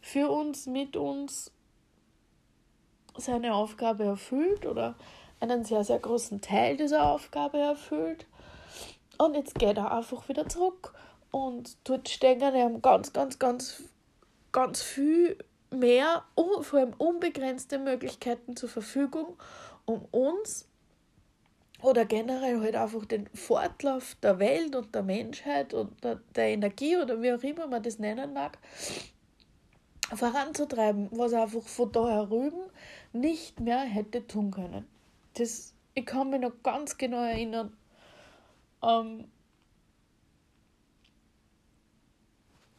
für 0.00 0.30
uns, 0.30 0.66
mit 0.66 0.96
uns 0.96 1.52
seine 3.16 3.54
Aufgabe 3.54 4.04
erfüllt 4.04 4.66
oder 4.66 4.96
einen 5.40 5.64
sehr, 5.64 5.84
sehr 5.84 5.98
großen 5.98 6.40
Teil 6.40 6.76
dieser 6.76 7.04
Aufgabe 7.04 7.58
erfüllt. 7.58 8.26
Und 9.16 9.34
jetzt 9.34 9.54
geht 9.54 9.76
er 9.76 9.92
einfach 9.92 10.28
wieder 10.28 10.48
zurück 10.48 10.94
und 11.30 11.76
dort 11.84 12.08
stehen 12.08 12.40
ihm 12.54 12.82
ganz, 12.82 13.12
ganz, 13.12 13.38
ganz, 13.38 13.82
ganz 14.52 14.82
viel 14.82 15.38
mehr, 15.70 16.24
vor 16.62 16.80
allem 16.80 16.94
unbegrenzte 16.98 17.78
Möglichkeiten 17.78 18.56
zur 18.56 18.68
Verfügung, 18.68 19.36
um 19.84 20.04
uns 20.10 20.67
oder 21.82 22.04
generell 22.04 22.60
halt 22.60 22.74
einfach 22.74 23.04
den 23.04 23.28
Fortlauf 23.34 24.16
der 24.22 24.38
Welt 24.38 24.74
und 24.74 24.94
der 24.94 25.02
Menschheit 25.02 25.74
und 25.74 26.02
der, 26.02 26.20
der 26.34 26.48
Energie 26.48 26.96
oder 26.96 27.22
wie 27.22 27.32
auch 27.32 27.42
immer 27.42 27.66
man 27.66 27.82
das 27.82 27.98
nennen 27.98 28.32
mag, 28.32 28.58
voranzutreiben, 30.14 31.08
was 31.12 31.32
einfach 31.32 31.62
von 31.62 31.92
da 31.92 32.08
herüben 32.08 32.70
nicht 33.12 33.60
mehr 33.60 33.80
hätte 33.80 34.26
tun 34.26 34.50
können. 34.50 34.86
Das, 35.34 35.74
ich 35.94 36.06
kann 36.06 36.30
mich 36.30 36.40
noch 36.40 36.62
ganz 36.62 36.96
genau 36.96 37.22
erinnern, 37.22 37.76
ähm, 38.82 39.28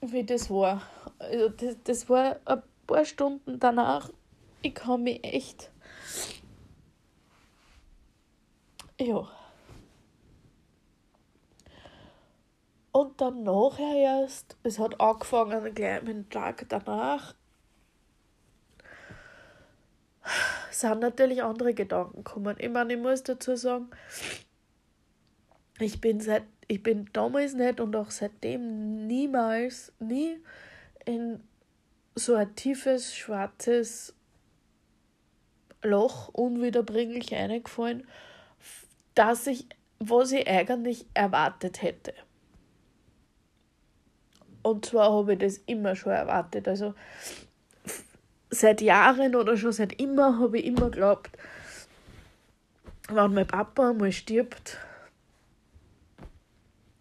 wie 0.01 0.23
das 0.23 0.49
war. 0.49 0.81
Also 1.19 1.49
das, 1.49 1.75
das 1.83 2.09
war 2.09 2.37
ein 2.45 2.63
paar 2.87 3.05
Stunden 3.05 3.59
danach. 3.59 4.09
Ich 4.61 4.73
kann 4.73 5.03
mich 5.03 5.23
echt. 5.23 5.71
Ja. 8.99 9.27
Und 12.91 13.21
dann 13.21 13.43
nachher 13.43 13.95
erst, 13.95 14.57
es 14.63 14.77
hat 14.77 14.99
angefangen 14.99 15.73
gleich 15.73 16.03
dem 16.03 16.29
Tag 16.29 16.65
danach, 16.67 17.33
sind 20.71 20.99
natürlich 20.99 21.41
andere 21.41 21.73
Gedanken 21.73 22.23
gekommen. 22.23 22.57
Ich 22.59 22.69
meine, 22.69 22.93
ich 22.93 22.99
muss 22.99 23.23
dazu 23.23 23.55
sagen, 23.55 23.89
ich 25.79 26.01
bin 26.01 26.19
seit, 26.19 26.43
ich 26.67 26.83
bin 26.83 27.09
damals 27.13 27.53
nicht 27.53 27.79
und 27.79 27.95
auch 27.95 28.11
seitdem 28.11 29.07
niemals, 29.07 29.93
nie 29.99 30.43
in 31.05 31.41
so 32.15 32.35
ein 32.35 32.53
tiefes, 32.55 33.15
schwarzes 33.15 34.13
Loch 35.81 36.27
unwiederbringlich 36.29 37.33
eingefallen, 37.33 38.05
dass 39.19 39.47
ich, 39.47 39.67
was 39.99 40.31
ich 40.31 40.47
eigentlich 40.47 41.05
erwartet 41.13 41.81
hätte. 41.81 42.13
Und 44.63 44.85
zwar 44.85 45.11
habe 45.11 45.33
ich 45.33 45.39
das 45.39 45.57
immer 45.65 45.93
schon 45.97 46.13
erwartet. 46.13 46.69
Also 46.69 46.93
seit 48.49 48.79
Jahren 48.79 49.35
oder 49.35 49.57
schon 49.57 49.73
seit 49.73 49.99
immer 49.99 50.39
habe 50.39 50.59
ich 50.59 50.65
immer 50.65 50.89
geglaubt, 50.89 51.31
wenn 53.09 53.33
mein 53.33 53.45
Papa 53.45 53.89
einmal 53.89 54.13
stirbt, 54.13 54.77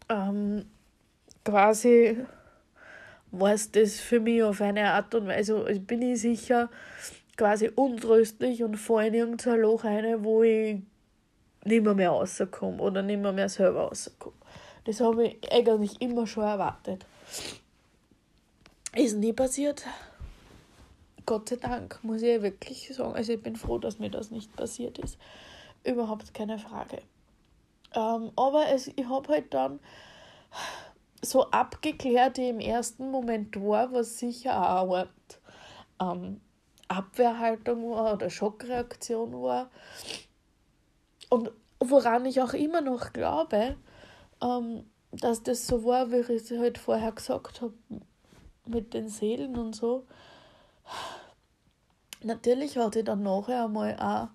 ähm, 0.09 0.67
quasi 1.45 2.19
war 3.31 3.53
es 3.53 3.71
das 3.71 4.01
für 4.01 4.19
mich 4.19 4.43
auf 4.43 4.61
eine 4.61 4.91
Art 4.91 5.15
und 5.15 5.29
Weise, 5.29 5.65
also 5.65 5.81
bin 5.83 6.03
ich 6.03 6.21
sicher, 6.21 6.69
quasi 7.37 7.71
untröstlich 7.73 8.65
und 8.65 8.77
falle 8.77 9.07
in 9.07 9.15
irgendein 9.15 9.61
Loch 9.61 9.85
rein, 9.85 10.25
wo 10.25 10.43
ich 10.43 10.83
nicht 11.65 11.83
mehr, 11.83 11.95
mehr 11.95 12.11
rauskomme 12.11 12.83
oder 12.83 13.03
nicht 13.03 13.21
mehr, 13.21 13.33
mehr 13.33 13.49
selber 13.49 13.85
rauskomme. 13.89 14.37
Das 14.85 15.01
habe 15.01 15.27
ich 15.27 15.53
eigentlich 15.53 16.01
immer 16.01 16.27
schon 16.27 16.45
erwartet. 16.45 17.05
Ist 18.95 19.17
nie 19.17 19.33
passiert. 19.33 19.85
Gott 21.27 21.51
sei 21.51 21.57
Dank, 21.57 21.99
muss 22.03 22.23
ich 22.23 22.41
wirklich 22.41 22.89
sagen. 22.95 23.15
Also 23.15 23.35
ich 23.35 23.43
bin 23.43 23.55
froh, 23.57 23.79
dass 23.79 23.99
mir 23.99 24.11
das 24.11 24.31
nicht 24.31 24.55
passiert 24.57 24.99
ist. 24.99 25.19
Überhaupt 25.85 26.33
keine 26.33 26.59
Frage. 26.59 27.03
Ähm, 27.95 28.33
aber 28.35 28.69
es, 28.73 28.89
ich 28.89 29.09
habe 29.09 29.29
halt 29.29 29.53
dann 29.53 29.81
so 31.21 31.51
abgeklärt, 31.51 32.39
wie 32.39 32.49
im 32.49 32.61
ersten 32.61 33.11
Moment 33.11 33.57
war, 33.57 33.93
was 33.93 34.19
sicher 34.19 34.57
auch 34.57 34.95
eine 34.95 35.09
Art 36.01 36.17
ähm, 36.17 36.41
Abwehrhaltung 36.89 37.91
war 37.91 38.15
oder 38.15 38.31
Schockreaktion 38.31 39.33
war. 39.43 39.71
Und 41.29 41.51
woran 41.81 42.25
ich 42.27 42.41
auch 42.41 42.55
immer 42.55 42.81
noch 42.81 43.13
glaube, 43.13 43.77
ähm, 44.43 44.85
dass 45.13 45.43
das 45.43 45.67
so 45.67 45.85
war, 45.85 46.11
wie 46.11 46.17
ich 46.17 46.29
es 46.29 46.51
halt 46.51 46.79
vorher 46.79 47.13
gesagt 47.13 47.61
habe, 47.61 47.75
mit 48.67 48.95
den 48.95 49.09
Seelen 49.09 49.57
und 49.57 49.75
so. 49.75 50.07
Natürlich 52.23 52.77
hat 52.77 52.97
ich 52.97 53.05
dann 53.05 53.23
nachher 53.23 53.65
einmal 53.65 53.97
auch 53.99 54.29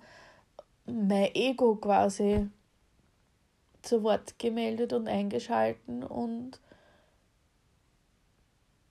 mein 0.85 1.33
Ego 1.35 1.75
quasi 1.75 2.49
zu 3.81 4.03
Wort 4.03 4.39
gemeldet 4.39 4.93
und 4.93 5.07
eingeschalten 5.07 6.03
und 6.03 6.59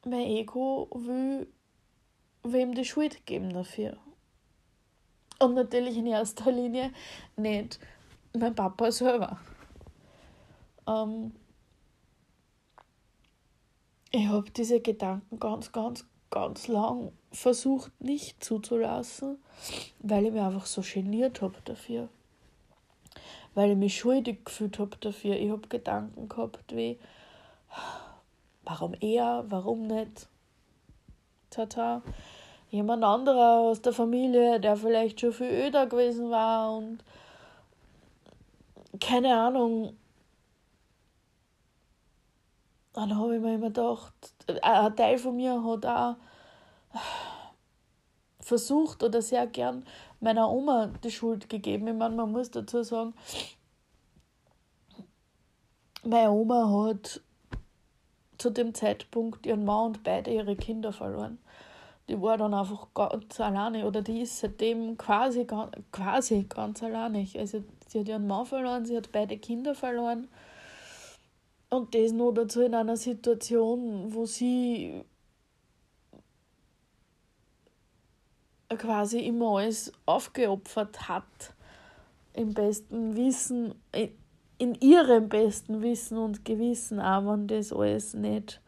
mein 0.05 0.27
Ego 0.27 0.89
will 0.93 1.47
wem 2.43 2.75
die 2.75 2.85
Schuld 2.85 3.25
geben 3.25 3.53
dafür. 3.53 3.97
Und 5.43 5.55
natürlich 5.55 5.97
in 5.97 6.07
erster 6.07 6.53
Linie 6.53 6.93
nicht 7.37 7.81
mein 8.33 8.55
Papa 8.55 8.93
selber. 8.93 9.39
Ähm, 10.87 11.33
ich 14.11 14.27
habe 14.29 14.51
diese 14.51 14.81
Gedanken 14.81 15.39
ganz, 15.39 15.73
ganz, 15.73 16.07
ganz 16.31 16.69
lang 16.69 17.13
versucht 17.33 17.93
nicht 18.01 18.43
zuzulassen, 18.45 19.39
weil 20.01 20.27
ich 20.27 20.33
mich 20.33 20.43
einfach 20.43 20.67
so 20.67 20.83
geniert 20.83 21.43
habe 21.43 21.57
dafür 21.65 22.09
weil 23.55 23.73
ich 23.73 23.77
mich 23.77 23.99
schuldig 23.99 24.45
gefühlt 24.45 24.79
habe 24.79 24.97
dafür. 25.01 25.37
Ich 25.37 25.51
habe 25.51 25.69
Gedanken 25.69 26.29
gehabt 26.29 26.75
wie, 26.75 26.99
warum 28.65 28.95
er, 28.95 29.45
warum 29.49 29.87
nicht? 29.87 30.29
Tata. 31.51 32.03
Jemand 32.73 33.05
anderer 33.05 33.59
aus 33.59 33.83
der 33.83 33.93
Familie, 33.93 34.59
der 34.59 34.77
vielleicht 34.77 35.21
schon 35.21 35.35
viel 35.35 35.51
öder 35.51 35.87
gewesen 35.87 36.31
war 36.31 36.75
und 36.75 37.05
keine 38.99 39.37
Ahnung. 39.37 39.95
Dann 42.95 43.15
habe 43.19 43.37
ich 43.37 43.43
mir 43.43 43.57
immer 43.57 43.67
gedacht, 43.67 44.15
ein 44.63 44.97
Teil 44.97 45.19
von 45.19 45.37
mir 45.37 45.63
hat 45.63 45.85
auch 45.85 46.17
versucht 48.41 49.03
oder 49.03 49.21
sehr 49.21 49.47
gern 49.47 49.85
meiner 50.21 50.51
Oma 50.51 50.87
die 51.05 51.11
Schuld 51.11 51.51
gegeben. 51.51 51.89
Ich 51.89 51.95
meine, 51.95 52.17
man 52.17 52.33
muss 52.33 52.51
dazu 52.51 52.83
sagen, 52.83 53.13
meine 56.05 56.31
Oma 56.31 56.89
hat 56.89 57.21
zu 58.39 58.49
dem 58.49 58.73
Zeitpunkt 58.73 59.45
ihren 59.45 59.67
Mann 59.67 59.89
und 59.89 60.03
beide 60.03 60.31
ihre 60.31 60.57
Kinder 60.57 60.95
verloren. 60.95 61.39
Die 62.09 62.21
war 62.21 62.37
dann 62.37 62.53
einfach 62.53 62.89
ganz 62.95 63.41
alleine 63.41 63.87
oder 63.87 64.03
die 64.03 64.23
ist 64.23 64.41
seitdem 64.41 64.97
quasi, 64.99 65.47
quasi 65.93 66.45
ganz 66.49 66.83
alleine. 66.83 67.27
Also 67.37 67.63
sie 67.87 68.01
hat 68.01 68.09
ihren 68.09 68.27
Mann 68.27 68.47
verloren, 68.47 68.85
sie 68.85 68.97
hat 68.97 69.13
beide 69.13 69.39
Kinder 69.39 69.75
verloren. 69.75 70.29
Und 71.71 71.95
das 71.95 72.13
nur 72.13 72.35
dazu 72.35 72.61
in 72.61 72.75
einer 72.75 72.97
Situation, 72.97 74.13
wo 74.13 74.27
sie 74.27 75.05
quasi 78.69 79.21
immer 79.21 79.59
alles 79.59 79.93
aufgeopfert 80.07 81.09
hat. 81.09 81.55
Im 82.35 82.55
besten 82.55 83.17
Wissen, 83.17 83.75
in 84.59 84.75
ihrem 84.77 85.29
besten 85.29 85.83
Wissen 85.83 86.19
und 86.19 86.45
Gewissen, 86.45 86.99
wenn 86.99 87.47
das 87.47 87.73
alles 87.73 88.15
nicht 88.15 88.61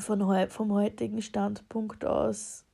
von, 0.00 0.48
vom 0.48 0.72
heutigen 0.72 1.22
Standpunkt 1.22 2.04
aus 2.04 2.64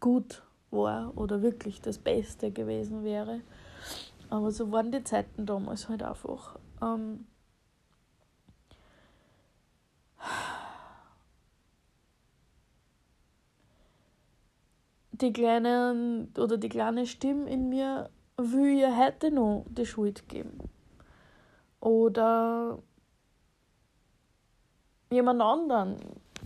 gut 0.00 0.42
war 0.70 1.16
oder 1.16 1.42
wirklich 1.42 1.80
das 1.80 1.98
Beste 1.98 2.50
gewesen 2.50 3.04
wäre. 3.04 3.40
Aber 4.30 4.50
so 4.50 4.70
waren 4.72 4.92
die 4.92 5.04
Zeiten 5.04 5.46
damals 5.46 5.88
halt 5.88 6.02
einfach. 6.02 6.58
Ähm, 6.80 7.26
die 15.12 15.32
kleinen 15.32 16.32
oder 16.38 16.56
die 16.56 16.68
kleine 16.68 17.06
Stimme 17.06 17.50
in 17.50 17.68
mir 17.68 18.10
will 18.36 18.78
ihr 18.78 18.96
heute 18.96 19.30
noch 19.30 19.66
die 19.68 19.86
Schuld 19.86 20.28
geben. 20.28 20.58
Oder 21.80 22.78
jemand 25.10 25.42
anderen. 25.42 25.96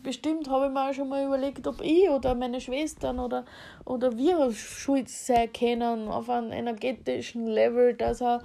Bestimmt 0.02 0.50
habe 0.50 0.66
ich 0.66 0.72
mir 0.72 0.90
auch 0.90 0.92
schon 0.92 1.08
mal 1.08 1.24
überlegt, 1.24 1.66
ob 1.66 1.80
ich 1.80 2.08
oder 2.10 2.34
meine 2.34 2.60
Schwestern 2.60 3.18
oder, 3.18 3.44
oder 3.84 4.16
wir 4.16 4.52
schuld 4.52 5.08
sein 5.08 5.52
können 5.52 6.08
auf 6.08 6.28
einem 6.28 6.52
energetischen 6.52 7.46
Level, 7.46 7.94
dass 7.94 8.20
er 8.20 8.42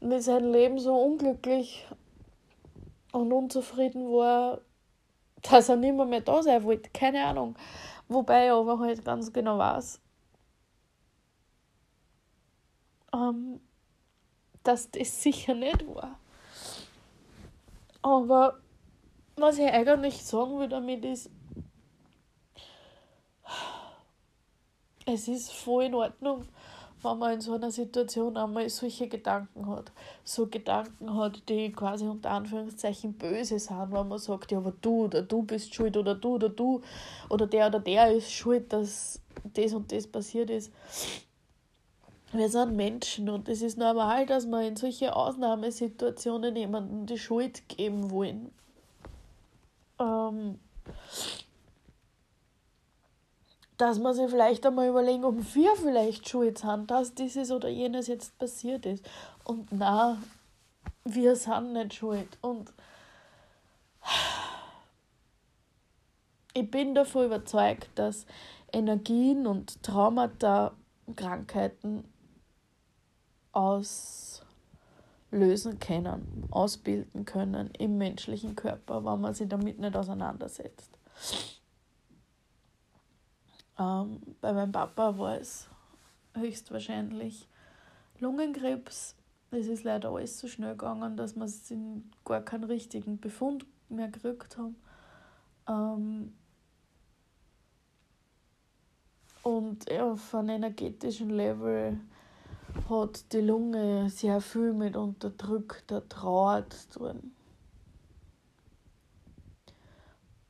mit 0.00 0.22
seinem 0.22 0.52
Leben 0.52 0.78
so 0.78 0.94
unglücklich 0.94 1.86
und 3.12 3.32
unzufrieden 3.32 4.10
war, 4.10 4.60
dass 5.42 5.68
er 5.68 5.76
nicht 5.76 5.94
mehr, 5.94 6.04
mehr 6.04 6.20
da 6.20 6.42
sein 6.42 6.62
wollte. 6.64 6.90
Keine 6.90 7.24
Ahnung. 7.24 7.54
Wobei 8.08 8.46
ich 8.46 8.52
aber 8.52 8.78
halt 8.78 9.04
ganz 9.04 9.32
genau 9.32 9.58
weiß, 9.58 10.00
ähm, 13.14 13.60
dass 14.62 14.90
das 14.90 15.22
sicher 15.22 15.54
nicht 15.54 15.86
war. 15.86 16.18
Aber 18.02 18.58
was 19.40 19.58
ich 19.58 19.66
eigentlich 19.66 20.24
sagen 20.24 20.58
will 20.58 20.68
damit 20.68 21.04
ist, 21.04 21.30
es 25.06 25.28
ist 25.28 25.52
voll 25.52 25.84
in 25.84 25.94
Ordnung, 25.94 26.44
wenn 27.02 27.18
man 27.18 27.34
in 27.34 27.40
so 27.40 27.54
einer 27.54 27.70
Situation 27.70 28.36
einmal 28.36 28.68
solche 28.68 29.08
Gedanken 29.08 29.66
hat. 29.68 29.92
So 30.24 30.46
Gedanken 30.46 31.14
hat, 31.14 31.48
die 31.48 31.72
quasi 31.72 32.06
unter 32.06 32.30
Anführungszeichen 32.30 33.14
böse 33.14 33.58
sind, 33.58 33.92
wenn 33.92 34.08
man 34.08 34.18
sagt, 34.18 34.52
ja, 34.52 34.58
aber 34.58 34.72
du 34.80 35.04
oder 35.04 35.22
du 35.22 35.42
bist 35.42 35.74
schuld 35.74 35.96
oder 35.96 36.14
du 36.14 36.34
oder 36.34 36.48
du 36.48 36.82
oder 37.28 37.46
der 37.46 37.68
oder 37.68 37.80
der 37.80 38.12
ist 38.12 38.32
schuld, 38.32 38.72
dass 38.72 39.20
das 39.54 39.72
und 39.72 39.92
das 39.92 40.06
passiert 40.06 40.50
ist. 40.50 40.72
Wir 42.32 42.50
sind 42.50 42.76
Menschen 42.76 43.30
und 43.30 43.48
es 43.48 43.62
ist 43.62 43.78
normal, 43.78 44.26
dass 44.26 44.44
wir 44.44 44.60
in 44.60 44.76
solche 44.76 45.16
Ausnahmesituationen 45.16 46.54
jemandem 46.56 47.06
die 47.06 47.18
Schuld 47.18 47.66
geben 47.70 48.10
wollen. 48.10 48.50
Ähm, 49.98 50.58
dass 53.78 53.98
man 54.00 54.12
sich 54.12 54.28
vielleicht 54.28 54.66
einmal 54.66 54.88
überlegen, 54.88 55.24
ob 55.24 55.36
wir 55.54 55.76
vielleicht 55.76 56.28
schuld 56.28 56.58
sind, 56.58 56.90
dass 56.90 57.14
dieses 57.14 57.50
oder 57.52 57.68
jenes 57.68 58.08
jetzt 58.08 58.36
passiert 58.38 58.84
ist. 58.84 59.08
Und 59.44 59.68
na, 59.70 60.18
wir 61.04 61.36
sind 61.36 61.72
nicht 61.72 61.94
schuld. 61.94 62.38
Und 62.40 62.72
ich 66.54 66.68
bin 66.70 66.94
davon 66.94 67.26
überzeugt, 67.26 67.88
dass 67.94 68.26
Energien 68.72 69.46
und 69.46 69.82
Traumata, 69.82 70.72
Krankheiten 71.14 72.04
auslösen 75.30 75.78
können, 75.78 76.46
ausbilden 76.50 77.24
können 77.24 77.70
im 77.78 77.98
menschlichen 77.98 78.56
Körper, 78.56 79.04
wenn 79.04 79.20
man 79.20 79.34
sich 79.34 79.48
damit 79.48 79.78
nicht 79.78 79.96
auseinandersetzt. 79.96 80.98
Ähm, 83.78 84.20
bei 84.40 84.52
meinem 84.52 84.72
Papa 84.72 85.18
war 85.18 85.38
es 85.38 85.68
höchstwahrscheinlich 86.34 87.46
Lungenkrebs. 88.20 89.14
Es 89.50 89.66
ist 89.66 89.84
leider 89.84 90.10
alles 90.10 90.38
so 90.38 90.48
schnell 90.48 90.72
gegangen, 90.72 91.16
dass 91.16 91.36
wir 91.36 92.02
gar 92.24 92.42
keinen 92.42 92.64
richtigen 92.64 93.18
Befund 93.18 93.66
mehr 93.88 94.08
gekriegt 94.08 94.58
haben. 94.58 94.76
Ähm, 95.68 96.34
und 99.42 99.90
ja, 99.90 100.10
auf 100.10 100.34
einem 100.34 100.50
energetischen 100.50 101.30
Level 101.30 101.98
hat 102.88 103.32
die 103.32 103.40
Lunge 103.40 104.10
sehr 104.10 104.40
viel 104.40 104.72
mit 104.72 104.96
unterdrückter 104.96 106.08
Trauer 106.08 106.64
zu 106.70 106.98
tun. 106.98 107.32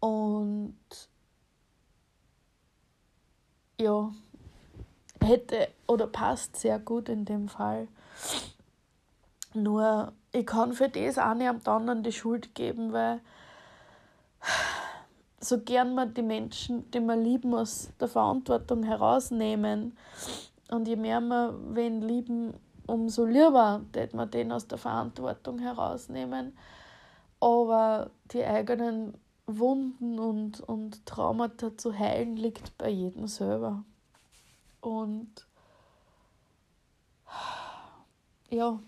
Und 0.00 0.76
ja, 3.80 4.12
hätte 5.20 5.68
oder 5.86 6.06
passt 6.06 6.56
sehr 6.56 6.78
gut 6.78 7.08
in 7.08 7.24
dem 7.24 7.48
Fall. 7.48 7.88
Nur, 9.54 10.12
ich 10.32 10.46
kann 10.46 10.72
für 10.72 10.88
das 10.88 11.18
auch 11.18 11.34
nicht 11.34 11.48
am 11.48 11.60
anderen 11.64 12.02
die 12.02 12.12
Schuld 12.12 12.54
geben, 12.54 12.92
weil 12.92 13.20
so 15.40 15.60
gern 15.60 15.94
man 15.94 16.14
die 16.14 16.22
Menschen, 16.22 16.90
die 16.90 17.00
man 17.00 17.22
lieben, 17.22 17.54
aus 17.54 17.90
der 18.00 18.08
Verantwortung 18.08 18.82
herausnehmen 18.82 19.96
und 20.70 20.88
je 20.88 20.96
mehr 20.96 21.20
man 21.20 21.74
wen 21.74 22.02
lieben, 22.02 22.54
umso 22.86 23.24
lieber 23.24 23.82
tät 23.92 24.14
man 24.14 24.30
den 24.30 24.52
aus 24.52 24.66
der 24.66 24.78
Verantwortung 24.78 25.58
herausnehmen. 25.58 26.56
Aber 27.40 28.10
die 28.32 28.44
eigenen 28.44 29.14
Wunden 29.46 30.18
und, 30.18 30.60
und 30.60 31.06
Traumata 31.06 31.76
zu 31.76 31.96
heilen, 31.96 32.36
liegt 32.36 32.76
bei 32.76 32.90
jedem 32.90 33.26
selber. 33.26 33.84
Und 34.80 35.46
ja, 38.50 38.78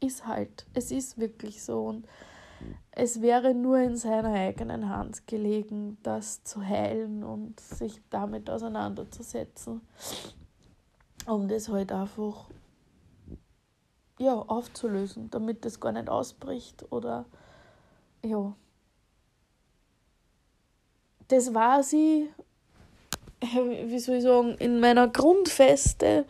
ist 0.00 0.26
halt, 0.26 0.66
es 0.74 0.90
ist 0.90 1.18
wirklich 1.18 1.62
so. 1.62 1.84
Und 1.84 2.06
es 2.90 3.20
wäre 3.20 3.54
nur 3.54 3.78
in 3.78 3.96
seiner 3.96 4.32
eigenen 4.32 4.88
Hand 4.88 5.26
gelegen, 5.26 5.98
das 6.02 6.42
zu 6.44 6.64
heilen 6.64 7.22
und 7.22 7.60
sich 7.60 8.00
damit 8.10 8.48
auseinanderzusetzen, 8.48 9.82
um 11.26 11.48
das 11.48 11.68
halt 11.68 11.92
einfach 11.92 12.48
ja, 14.18 14.34
aufzulösen, 14.34 15.30
damit 15.30 15.64
das 15.64 15.80
gar 15.80 15.92
nicht 15.92 16.08
ausbricht 16.08 16.90
oder 16.90 17.26
ja, 18.24 18.54
das 21.28 21.54
war 21.54 21.82
sie, 21.82 22.28
wie 23.40 23.98
soll 23.98 24.16
ich 24.16 24.22
sagen, 24.22 24.56
in 24.58 24.80
meiner 24.80 25.08
Grundfeste, 25.08 26.24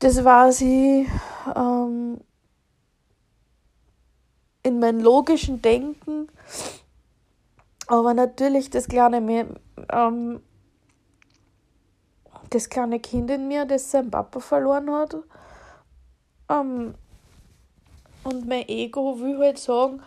das 0.00 0.24
war 0.24 0.52
sie 0.52 1.08
ähm, 1.54 2.20
in 4.62 4.78
meinem 4.78 5.00
logischen 5.00 5.62
Denken, 5.62 6.28
aber 7.86 8.14
natürlich 8.14 8.70
das 8.70 8.88
kleine, 8.88 9.58
ähm, 9.90 10.40
das 12.54 12.68
kleine 12.68 13.00
Kind 13.00 13.30
in 13.30 13.48
mir, 13.48 13.64
das 13.64 13.90
sein 13.90 14.10
Papa 14.10 14.40
verloren 14.40 14.90
hat. 14.90 15.16
Ähm, 16.48 16.94
und 18.24 18.48
mein 18.48 18.68
Ego 18.68 19.18
will 19.18 19.38
halt 19.38 19.58
sagen, 19.58 20.02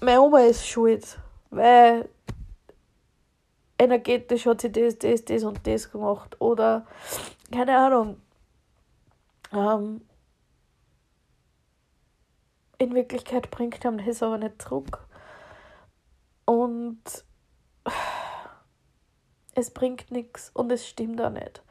meine 0.00 0.20
Oma 0.20 0.40
ist 0.40 0.66
schuld 0.66 1.18
weil 1.54 2.08
energetisch 3.78 4.46
hat 4.46 4.60
sie 4.60 4.72
das, 4.72 4.98
das, 4.98 5.24
das 5.24 5.44
und 5.44 5.66
das 5.66 5.90
gemacht 5.90 6.40
oder 6.40 6.86
keine 7.52 7.76
Ahnung. 7.76 8.20
Ähm, 9.52 10.00
in 12.78 12.94
Wirklichkeit 12.94 13.50
bringt 13.50 13.84
einem 13.86 14.04
das 14.04 14.22
aber 14.22 14.38
nicht 14.38 14.60
zurück. 14.60 15.06
Und 16.44 17.00
es 19.54 19.70
bringt 19.70 20.10
nichts 20.10 20.50
und 20.54 20.70
es 20.72 20.86
stimmt 20.86 21.20
auch 21.20 21.30
nicht. 21.30 21.62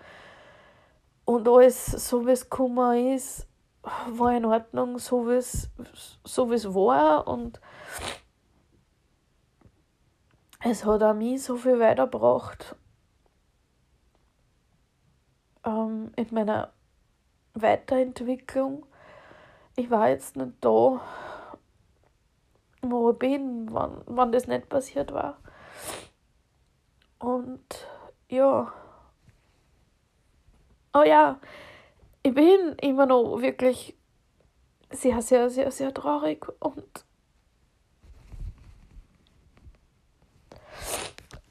Und 1.25 1.47
alles, 1.47 1.85
so 1.85 2.25
wie 2.25 2.31
es 2.31 2.49
gekommen 2.49 3.13
ist, 3.13 3.47
war 4.09 4.35
in 4.35 4.45
Ordnung, 4.45 4.99
so 4.99 5.27
wie 5.27 5.33
es, 5.33 5.69
so 6.23 6.49
wie 6.49 6.55
es 6.55 6.73
war. 6.73 7.27
Und 7.27 7.59
es 10.63 10.85
hat 10.85 11.03
auch 11.03 11.13
mich 11.13 11.43
so 11.43 11.57
viel 11.57 11.79
weitergebracht 11.79 12.75
ähm, 15.65 16.11
in 16.15 16.27
meiner 16.31 16.73
Weiterentwicklung. 17.53 18.85
Ich 19.75 19.89
war 19.89 20.09
jetzt 20.09 20.35
nicht 20.35 20.53
da, 20.61 21.01
wo 22.81 23.11
ich 23.11 23.17
bin, 23.17 23.67
wann, 23.71 24.01
wann 24.05 24.31
das 24.31 24.47
nicht 24.47 24.69
passiert 24.69 25.13
war. 25.13 25.37
Und 27.23 27.88
ja. 28.27 28.73
Oh 30.93 31.03
ja, 31.03 31.39
ich 32.21 32.33
bin 32.33 32.75
immer 32.81 33.05
noch 33.05 33.39
wirklich 33.41 33.95
sehr, 34.91 35.21
sehr, 35.21 35.49
sehr, 35.49 35.71
sehr 35.71 35.93
traurig 35.93 36.45
und 36.59 37.05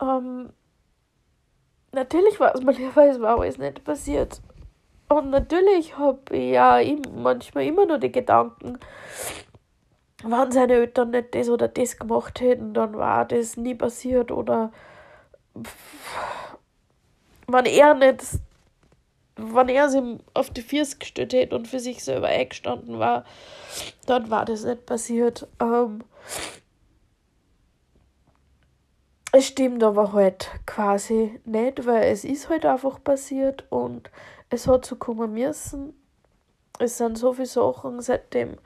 Ähm, 0.03 0.53
natürlich 1.93 2.39
war 2.39 2.55
es 2.55 2.61
manchmal, 2.65 3.09
es 3.09 3.21
war 3.21 3.39
alles 3.39 3.57
nicht 3.57 3.83
passiert. 3.83 4.43
Und 5.09 5.31
natürlich 5.31 5.97
habe 5.97 6.37
ich 6.37 6.53
ja 6.53 6.81
manchmal 7.15 7.65
immer 7.65 7.87
noch 7.87 7.99
die 7.99 8.13
Gedanken, 8.13 8.79
wenn 10.23 10.53
seine 10.53 10.75
Eltern 10.75 11.11
nicht 11.13 11.35
das 11.35 11.49
oder 11.49 11.69
das 11.69 11.99
gemacht 11.99 12.41
hätten, 12.41 12.75
dann 12.75 12.95
war 12.95 13.25
das 13.25 13.57
nie 13.57 13.75
passiert. 13.75 14.31
Oder 14.31 14.71
wenn 17.47 17.67
er 17.67 17.95
nicht, 17.95 18.23
wenn 19.37 19.69
er 19.69 19.89
sich 19.89 20.03
auf 20.35 20.51
die 20.51 20.63
Füße 20.63 20.99
gestellt 20.99 21.33
hätte 21.33 21.57
und 21.57 21.69
für 21.69 21.81
sich 21.81 22.03
selber 22.03 22.29
eingestanden 22.29 22.99
war, 22.99 23.25
dann 24.07 24.31
war 24.31 24.45
das 24.45 24.65
nicht 24.65 24.87
passiert. 24.87 25.47
Ähm, 25.61 26.05
es 29.33 29.47
stimmt 29.47 29.83
aber 29.83 30.13
halt 30.13 30.51
quasi 30.67 31.41
nicht, 31.45 31.87
weil 31.87 32.05
es 32.05 32.25
ist 32.25 32.49
halt 32.49 32.67
einfach 32.67 33.03
passiert 33.03 33.65
und 33.71 34.11
es 34.51 34.67
hat 34.67 34.85
so 34.85 34.97
kommen 34.97 35.33
müssen. 35.33 35.95
Es 36.79 36.99
sind 36.99 37.17
so 37.17 37.33
viele 37.33 37.47
Sachen 37.47 38.01
seitdem 38.01 38.59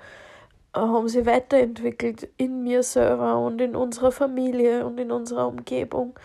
äh, 0.75 0.81
haben 0.81 1.09
sie 1.09 1.27
weiterentwickelt 1.27 2.29
in 2.37 2.63
mir 2.63 2.83
selber 2.83 3.39
und 3.39 3.61
in 3.61 3.77
unserer 3.77 4.13
Familie 4.13 4.85
und 4.85 4.99
in 4.99 5.11
unserer 5.11 5.49
Umgebung 5.49 6.19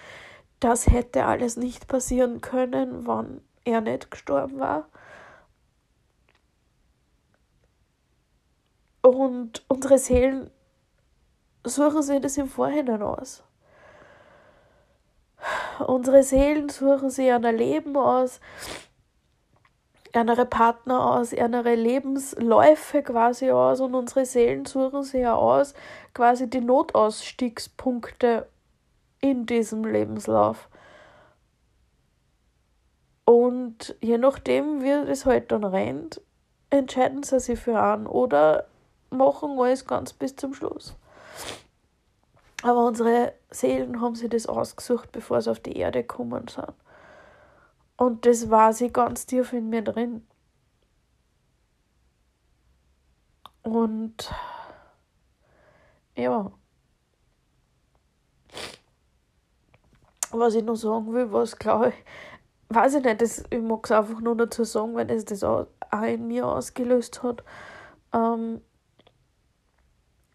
das 0.62 0.88
hätte 0.88 1.26
alles 1.26 1.58
nicht 1.58 1.88
passieren 1.88 2.39
können, 2.39 3.06
wann 3.06 3.41
er 3.65 3.82
nicht 3.82 4.10
gestorben 4.10 4.60
war. 4.60 4.86
Und 9.02 9.65
unsere 9.67 9.97
Seelen 9.97 10.52
suchen 11.65 12.04
sich 12.04 12.21
das 12.21 12.38
im 12.38 12.47
Vorhinein 12.47 13.02
aus. 13.02 13.43
Unsere 15.86 16.21
Seelen 16.21 16.69
suchen 16.69 17.10
sich 17.10 17.32
ein 17.32 17.43
Leben 17.43 17.97
aus, 17.97 18.39
andere 20.13 20.45
Partner 20.45 21.13
aus, 21.15 21.34
andere 21.34 21.74
Lebensläufe 21.74 23.02
quasi 23.02 23.50
aus 23.50 23.80
und 23.80 23.95
unsere 23.95 24.26
Seelen 24.28 24.65
suchen 24.65 25.02
sich 25.02 25.21
ja 25.21 25.34
aus, 25.34 25.74
quasi 26.13 26.47
die 26.47 26.62
Notausstiegspunkte 26.62 28.47
in 29.22 29.46
diesem 29.46 29.86
Lebenslauf. 29.86 30.70
Und 33.26 33.96
je 34.02 34.18
nachdem, 34.18 34.82
wie 34.82 34.90
es 34.90 35.26
halt 35.26 35.52
dann 35.52 35.64
rennt, 35.64 36.20
entscheiden 36.70 37.24
sie 37.24 37.40
sich 37.40 37.60
für 37.60 37.82
einen 37.82 38.08
oder 38.08 38.68
machen 39.10 39.60
alles 39.60 39.86
ganz 39.86 40.14
bis 40.14 40.36
zum 40.36 40.54
Schluss. 40.54 40.96
Aber 42.64 42.86
unsere 42.86 43.34
Seelen 43.50 44.02
haben 44.02 44.16
sich 44.16 44.30
das 44.30 44.48
ausgesucht, 44.48 45.12
bevor 45.12 45.42
sie 45.42 45.52
auf 45.52 45.60
die 45.60 45.78
Erde 45.78 46.02
gekommen 46.02 46.48
sind. 46.48 46.74
Und 47.98 48.26
das 48.26 48.50
war 48.50 48.74
sie 48.74 48.92
ganz 48.92 49.26
tief 49.26 49.54
in 49.54 49.70
mir 49.70 49.84
drin. 49.84 50.26
Und 53.64 54.32
ja. 56.16 56.52
Was 60.32 60.56
ich 60.56 60.63
noch 60.63 60.76
sagen 60.76 61.13
will, 61.13 61.32
was 61.32 61.58
glaube 61.58 61.89
ich, 61.89 62.76
weiß 62.76 62.96
ich 62.96 63.04
nicht, 63.04 63.22
das, 63.22 63.44
ich 63.50 63.62
mag 63.62 63.86
es 63.86 63.91
einfach 63.91 64.22
nur 64.22 64.36
dazu 64.36 64.63
sagen, 64.63 64.96
weil 64.96 65.10
es 65.12 65.26
das 65.26 65.44
auch 65.44 65.67
in 66.06 66.28
mir 66.28 66.48
ausgelöst 66.48 67.22
hat. 67.24 67.44
Ähm, 68.13 68.62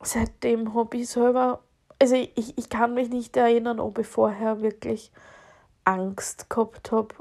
seitdem 0.02 0.74
habe 0.74 0.96
ich 0.96 1.08
selber, 1.08 1.60
also 2.00 2.14
ich, 2.14 2.58
ich 2.58 2.68
kann 2.68 2.94
mich 2.94 3.08
nicht 3.08 3.36
erinnern, 3.36 3.80
ob 3.80 3.98
ich 3.98 4.06
vorher 4.06 4.60
wirklich 4.60 5.12
Angst 5.84 6.50
gehabt 6.50 6.92
habe 6.92 7.14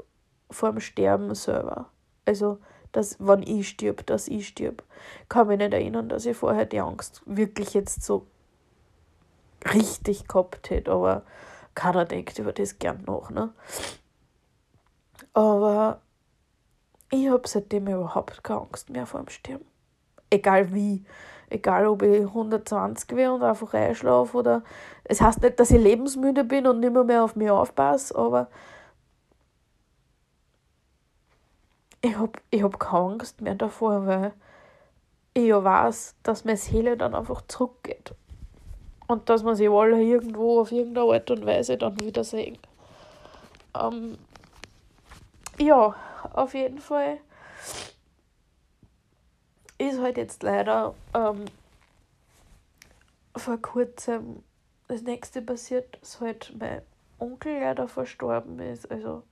vor 0.50 0.70
dem 0.70 0.80
Sterben 0.80 1.34
selber. 1.34 1.90
Also, 2.24 2.58
dass, 2.92 3.16
wenn 3.18 3.42
ich 3.42 3.68
stirb, 3.68 4.06
dass 4.06 4.28
ich 4.28 4.48
stirb. 4.48 4.82
Kann 5.28 5.48
mich 5.48 5.58
nicht 5.58 5.72
erinnern, 5.72 6.08
dass 6.08 6.26
ich 6.26 6.36
vorher 6.36 6.66
die 6.66 6.80
Angst 6.80 7.22
wirklich 7.26 7.74
jetzt 7.74 8.02
so 8.02 8.26
richtig 9.72 10.28
gehabt 10.28 10.70
hätte, 10.70 10.92
aber 10.92 11.22
keiner 11.76 12.04
denkt 12.04 12.40
über 12.40 12.52
das 12.52 12.80
gern 12.80 13.04
nach, 13.06 13.30
ne? 13.30 13.52
Aber 15.32 16.00
ich 17.12 17.28
habe 17.28 17.46
seitdem 17.46 17.86
überhaupt 17.86 18.42
keine 18.42 18.62
Angst 18.62 18.90
mehr 18.90 19.06
vor 19.06 19.20
dem 19.20 19.28
Sterben. 19.28 19.66
Egal 20.30 20.74
wie. 20.74 21.04
Egal, 21.48 21.86
ob 21.86 22.02
ich 22.02 22.22
120 22.22 23.14
wäre 23.14 23.32
und 23.32 23.42
einfach 23.44 23.72
einschlafe 23.72 24.36
oder. 24.36 24.64
Es 25.04 25.20
heißt 25.20 25.42
nicht, 25.42 25.60
dass 25.60 25.70
ich 25.70 25.80
lebensmüde 25.80 26.42
bin 26.42 26.66
und 26.66 26.80
nicht 26.80 26.92
mehr, 26.92 27.22
auf 27.22 27.36
mich 27.36 27.50
aufpasse, 27.50 28.16
aber 28.16 28.48
ich 32.00 32.16
habe 32.16 32.32
ich 32.50 32.62
hab 32.62 32.80
keine 32.80 33.12
Angst 33.12 33.40
mehr 33.40 33.54
davor, 33.54 34.06
weil 34.06 34.32
ich 35.34 35.44
ja 35.44 35.62
weiß, 35.62 36.16
dass 36.24 36.44
meine 36.44 36.56
Seele 36.56 36.96
dann 36.96 37.14
einfach 37.14 37.42
zurückgeht. 37.46 38.14
Und 39.06 39.28
dass 39.28 39.42
man 39.42 39.54
sie 39.54 39.68
alle 39.68 40.02
irgendwo 40.02 40.60
auf 40.60 40.72
irgendeine 40.72 41.12
Art 41.12 41.30
und 41.30 41.46
Weise 41.46 41.76
dann 41.76 42.00
wieder 42.00 42.24
sehen. 42.24 42.58
Ähm, 43.80 44.18
ja, 45.58 45.94
auf 46.32 46.54
jeden 46.54 46.80
Fall 46.80 47.18
ist 49.78 50.00
halt 50.00 50.16
jetzt 50.16 50.42
leider 50.42 50.94
ähm, 51.14 51.44
vor 53.36 53.58
kurzem 53.58 54.42
das 54.88 55.02
nächste 55.02 55.42
passiert, 55.42 55.98
dass 56.00 56.20
halt 56.20 56.52
mein 56.58 56.82
Onkel 57.18 57.60
leider 57.60 57.88
verstorben 57.88 58.58
ist. 58.60 58.90
Also 58.90 59.22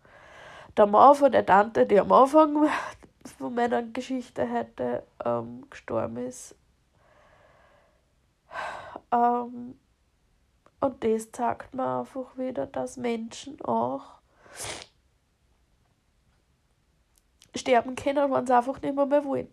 der 0.77 0.87
Mann 0.87 1.15
von 1.15 1.33
der 1.33 1.47
Tante, 1.47 1.87
die 1.87 2.01
am 2.01 2.13
Anfang 2.13 2.69
von 3.39 3.55
meiner 3.55 3.83
Geschichte 3.83 4.51
heute 4.51 5.03
ähm, 5.25 5.67
gestorben 5.71 6.17
ist. 6.19 6.55
Ähm, 9.15 9.79
und 10.81 11.05
das 11.05 11.31
zeigt 11.31 11.73
mir 11.73 12.01
einfach 12.01 12.37
wieder, 12.37 12.67
dass 12.67 12.97
Menschen 12.97 13.61
auch 13.63 14.19
sterben 17.55 17.95
können, 17.95 18.31
wenn 18.33 18.47
sie 18.47 18.55
einfach 18.55 18.83
nicht 18.83 18.95
mehr, 18.95 19.07
mehr 19.07 19.25
wollen. 19.25 19.49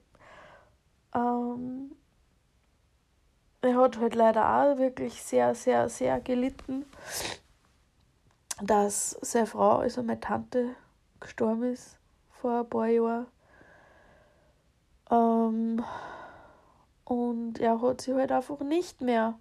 Ähm, 1.13 1.95
er 3.61 3.75
hat 3.77 3.99
halt 3.99 4.15
leider 4.15 4.43
auch 4.43 4.77
wirklich 4.77 5.21
sehr, 5.21 5.53
sehr, 5.53 5.87
sehr 5.87 6.19
gelitten, 6.19 6.85
dass 8.61 9.11
seine 9.21 9.45
Frau, 9.45 9.77
also 9.77 10.01
meine 10.01 10.19
Tante, 10.19 10.75
gestorben 11.19 11.71
ist 11.71 11.97
vor 12.31 12.61
ein 12.61 12.69
paar 12.69 12.87
Jahren. 12.87 13.27
Ähm, 15.11 15.85
und 17.05 17.59
er 17.59 17.79
hat 17.81 18.01
sich 18.01 18.15
halt 18.15 18.31
einfach 18.31 18.59
nicht 18.61 19.01
mehr 19.01 19.35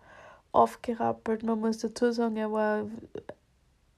aufgerappelt. 0.53 1.43
Man 1.43 1.61
muss 1.61 1.79
dazu 1.79 2.13
sagen, 2.13 2.37
er 2.37 2.53
war 2.53 2.87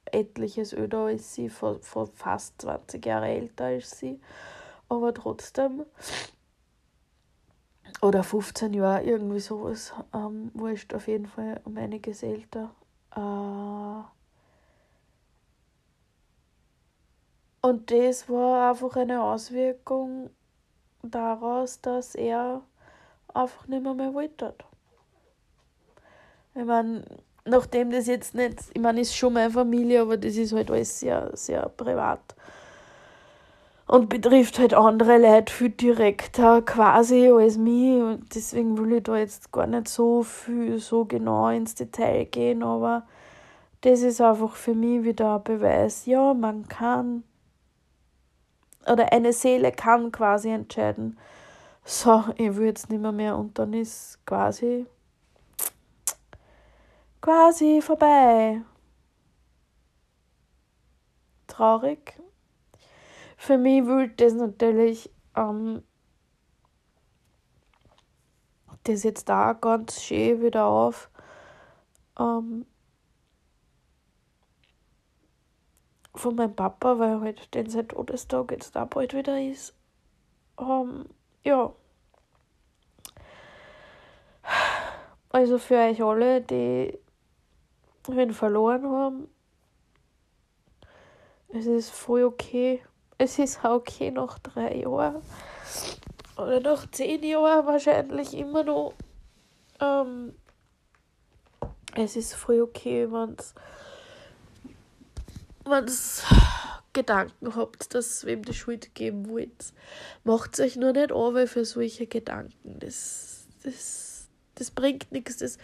etliches 0.07 0.73
öder 0.73 1.07
als 1.07 1.35
sie, 1.35 1.49
vor, 1.49 1.81
vor 1.81 2.07
fast 2.15 2.61
20 2.62 3.05
Jahre 3.05 3.29
älter 3.29 3.65
als 3.67 3.99
sie. 3.99 4.21
Aber 4.88 5.15
trotzdem, 5.15 5.85
oder 8.03 8.23
15 8.23 8.75
Jahre, 8.75 9.03
irgendwie 9.05 9.41
sowas, 9.41 9.95
ähm, 10.12 10.51
wurscht 10.55 10.93
auf 10.95 11.09
jeden 11.09 11.27
Fall 11.27 11.61
um 11.65 11.77
einiges 11.77 12.23
älter. 12.23 12.71
Äh, 13.17 14.03
und 17.67 17.91
das 17.91 18.29
war 18.29 18.71
einfach 18.71 18.97
eine 18.97 19.23
Auswirkung 19.23 20.31
daraus, 21.03 21.81
dass 21.81 22.15
er 22.15 22.62
einfach 23.33 23.67
nicht 23.69 23.83
mehr, 23.83 23.95
mehr 23.95 24.15
wollte. 24.15 24.55
Ich 26.55 26.65
meine, 26.65 27.05
nachdem 27.45 27.91
das 27.91 28.07
jetzt 28.07 28.35
nicht, 28.35 28.59
ich 28.73 28.81
meine, 28.81 29.01
ist 29.01 29.17
schon 29.17 29.33
meine 29.33 29.51
Familie, 29.51 30.03
aber 30.03 30.17
das 30.17 30.37
ist 30.37 30.53
halt 30.53 30.71
alles 30.71 31.01
sehr, 31.01 31.31
sehr 31.35 31.69
privat. 31.69 32.21
Und 33.87 34.09
betrifft 34.09 34.59
halt 34.59 34.75
andere 34.75 35.19
Leute 35.19 35.53
viel 35.53 35.71
direkter 35.71 36.62
quasi 36.62 37.29
als 37.29 37.59
mich. 37.59 38.01
Und 38.01 38.35
deswegen 38.35 38.79
will 38.79 38.99
ich 38.99 39.03
da 39.03 39.17
jetzt 39.17 39.53
gar 39.53 39.67
nicht 39.67 39.88
so 39.88 40.23
viel, 40.23 40.79
so 40.79 41.05
genau 41.05 41.49
ins 41.49 41.75
Detail 41.75 42.25
gehen, 42.27 42.62
aber 42.62 43.05
das 43.83 44.03
ist 44.03 44.21
einfach 44.21 44.55
für 44.55 44.75
mich 44.75 45.03
wieder 45.03 45.37
ein 45.37 45.43
Beweis, 45.43 46.07
ja, 46.07 46.35
man 46.35 46.69
kann 46.69 47.25
oder 48.91 49.12
eine 49.12 49.33
Seele 49.33 49.73
kann 49.73 50.11
quasi 50.11 50.51
entscheiden, 50.51 51.19
so, 51.85 52.25
ich 52.37 52.57
will 52.57 52.67
jetzt 52.67 52.91
nicht 52.91 53.03
mehr, 53.03 53.12
mehr 53.12 53.37
und 53.37 53.59
dann 53.59 53.73
ist 53.73 54.19
quasi 54.25 54.87
quasi 57.23 57.81
vorbei. 57.81 58.61
Traurig. 61.47 62.21
Für 63.39 63.57
mich 63.57 63.87
wühlt 63.87 64.21
das 64.21 64.35
natürlich 64.35 65.11
ähm, 65.37 65.83
das 68.85 69.03
jetzt 69.05 69.29
da 69.29 69.53
ganz 69.53 70.03
schön 70.03 70.43
wieder 70.43 70.67
auf. 70.67 71.11
Ähm, 72.19 72.67
von 76.15 76.35
meinem 76.35 76.55
Papa, 76.55 76.99
weil 76.99 77.21
halt 77.21 77.55
den 77.55 77.71
sein 77.71 77.89
Todestag 77.89 78.51
jetzt 78.51 78.77
da 78.77 78.85
bald 78.85 79.15
wieder 79.15 79.41
ist. 79.41 79.75
Ähm, 80.59 81.07
ja. 81.45 81.73
Also 85.31 85.59
für 85.59 85.77
euch 85.77 86.03
alle, 86.03 86.43
die 86.43 86.99
wen 88.09 88.33
verloren 88.33 88.87
haben. 88.87 89.29
Es 91.49 91.67
ist 91.67 91.91
voll 91.91 92.25
okay. 92.25 92.83
Es 93.19 93.38
ist 93.38 93.65
auch 93.65 93.77
okay 93.77 94.11
nach 94.11 94.38
drei 94.38 94.77
Jahren. 94.77 95.23
Oder 96.37 96.61
nach 96.61 96.91
zehn 96.91 97.23
Jahren 97.23 97.67
wahrscheinlich 97.67 98.35
immer 98.35 98.65
noch. 98.65 98.95
Ähm, 99.81 100.35
es 101.95 102.17
ist 102.17 102.35
voll 102.35 102.62
okay, 102.62 103.11
wenn 103.12 103.37
es 105.85 106.25
Gedanken 106.93 107.55
habt, 107.55 107.95
dass 107.95 108.25
wem 108.25 108.45
die 108.45 108.55
Schuld 108.55 108.95
geben 108.95 109.29
wollt. 109.29 109.73
Macht 110.25 110.59
euch 110.61 110.77
nur 110.77 110.93
nicht 110.93 111.12
an, 111.12 111.47
für 111.47 111.65
solche 111.65 112.07
Gedanken. 112.07 112.79
Das, 112.81 113.47
das, 113.62 114.29
das 114.55 114.71
bringt 114.71 115.12
nichts. 115.12 115.38
Das, 115.38 115.59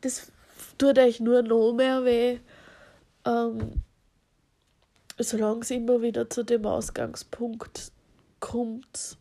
das 0.00 0.30
tut 0.78 0.98
euch 0.98 1.20
nur 1.20 1.42
noch 1.42 1.72
mehr 1.72 2.04
weh. 2.04 2.38
Ähm, 3.24 3.82
solange 5.18 5.60
es 5.60 5.70
immer 5.70 6.00
wieder 6.00 6.30
zu 6.30 6.44
dem 6.44 6.64
Ausgangspunkt 6.64 7.92
kommt, 8.40 9.18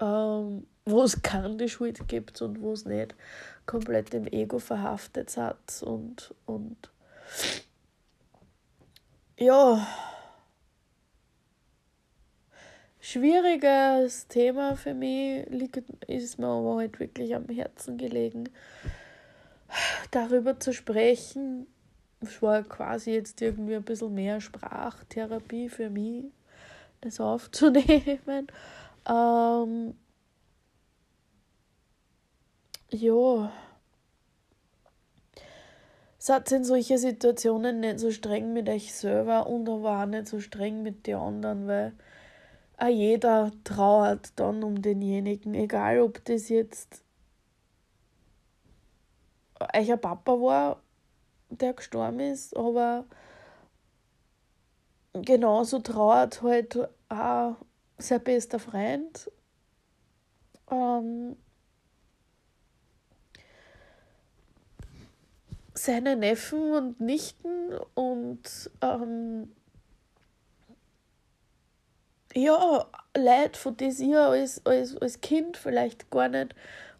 ähm, 0.00 0.66
wo 0.84 1.02
es 1.02 1.22
keine 1.22 1.68
Schuld 1.68 2.08
gibt 2.08 2.40
und 2.42 2.60
wo 2.60 2.72
es 2.72 2.84
nicht 2.84 3.14
komplett 3.66 4.14
im 4.14 4.26
Ego 4.26 4.58
verhaftet 4.58 5.36
hat 5.36 5.82
und, 5.82 6.34
und 6.46 6.90
ja, 9.38 9.86
schwieriges 13.00 14.28
Thema 14.28 14.76
für 14.76 14.94
mich, 14.94 15.46
liegt, 15.50 15.76
ist 16.08 16.38
mir 16.38 16.46
aber 16.46 16.76
halt 16.76 16.98
wirklich 17.00 17.34
am 17.34 17.48
Herzen 17.48 17.98
gelegen, 17.98 18.48
darüber 20.10 20.58
zu 20.58 20.72
sprechen. 20.72 21.66
Es 22.20 22.40
war 22.42 22.62
quasi 22.62 23.12
jetzt 23.12 23.40
irgendwie 23.42 23.76
ein 23.76 23.82
bisschen 23.82 24.14
mehr 24.14 24.40
Sprachtherapie 24.40 25.68
für 25.68 25.90
mich, 25.90 26.24
das 27.00 27.20
aufzunehmen. 27.20 28.46
Ähm, 29.08 29.94
ja, 32.90 33.52
seid 36.18 36.50
in 36.50 36.64
solche 36.64 36.98
Situationen 36.98 37.78
nicht 37.78 38.00
so 38.00 38.10
streng 38.10 38.52
mit 38.52 38.68
euch 38.68 38.92
selber 38.92 39.46
und 39.46 39.68
aber 39.68 40.02
auch 40.02 40.06
nicht 40.06 40.26
so 40.26 40.40
streng 40.40 40.82
mit 40.82 41.06
den 41.06 41.14
anderen, 41.14 41.68
weil 41.68 41.92
auch 42.78 42.88
jeder 42.88 43.52
trauert 43.62 44.32
dann 44.34 44.64
um 44.64 44.82
denjenigen, 44.82 45.54
egal 45.54 46.00
ob 46.00 46.24
das 46.24 46.48
jetzt 46.48 47.04
euer 49.60 49.96
Papa 49.96 50.32
war, 50.32 50.82
der 51.50 51.74
gestorben 51.74 52.20
ist, 52.20 52.56
aber 52.56 53.04
genauso 55.12 55.78
trauert 55.78 56.42
halt 56.42 56.88
auch 57.08 57.56
sein 57.98 58.22
bester 58.22 58.58
Freund. 58.58 59.30
Ähm, 60.70 61.36
seine 65.74 66.16
Neffen 66.16 66.72
und 66.72 67.00
Nichten 67.00 67.78
und 67.94 68.70
ähm, 68.80 69.52
ja, 72.34 72.86
Leute, 73.16 73.58
von 73.58 73.76
das 73.76 74.00
ihr 74.00 74.20
als, 74.20 74.64
als, 74.66 74.96
als 74.96 75.20
Kind 75.20 75.56
vielleicht 75.56 76.10
gar 76.10 76.28
nicht, 76.28 76.54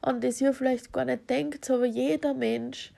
an 0.06 0.20
das 0.20 0.40
ihr 0.40 0.52
vielleicht 0.52 0.92
gar 0.92 1.04
nicht 1.04 1.28
denkt, 1.28 1.68
aber 1.68 1.84
jeder 1.84 2.32
Mensch, 2.32 2.92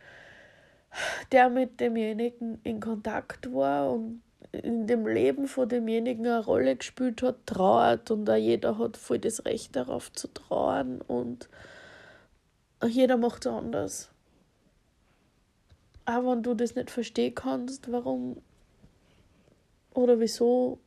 der 1.33 1.49
mit 1.49 1.81
demjenigen 1.81 2.61
in 2.65 2.81
Kontakt 2.81 3.53
war 3.53 3.93
und 3.93 4.23
in 4.53 4.87
dem 4.87 5.07
Leben 5.07 5.49
von 5.49 5.69
demjenigen 5.69 6.27
eine 6.27 6.45
Rolle 6.45 6.77
gespielt 6.77 7.23
hat, 7.23 7.47
trauert 7.47 8.11
und 8.11 8.29
auch 8.29 8.37
jeder 8.37 8.79
hat 8.79 8.97
voll 8.97 9.19
das 9.19 9.45
Recht 9.47 9.75
darauf 9.75 10.13
zu 10.13 10.29
trauern 10.29 11.01
und 11.01 11.49
jeder 12.87 13.17
macht 13.17 13.47
es 13.47 13.53
anders. 13.53 14.11
Aber 16.05 16.33
wenn 16.33 16.43
du 16.43 16.55
das 16.55 16.75
nicht 16.75 16.91
verstehen 16.91 17.35
kannst, 17.35 17.91
warum 17.91 18.43
oder 19.95 20.21
wieso 20.21 20.79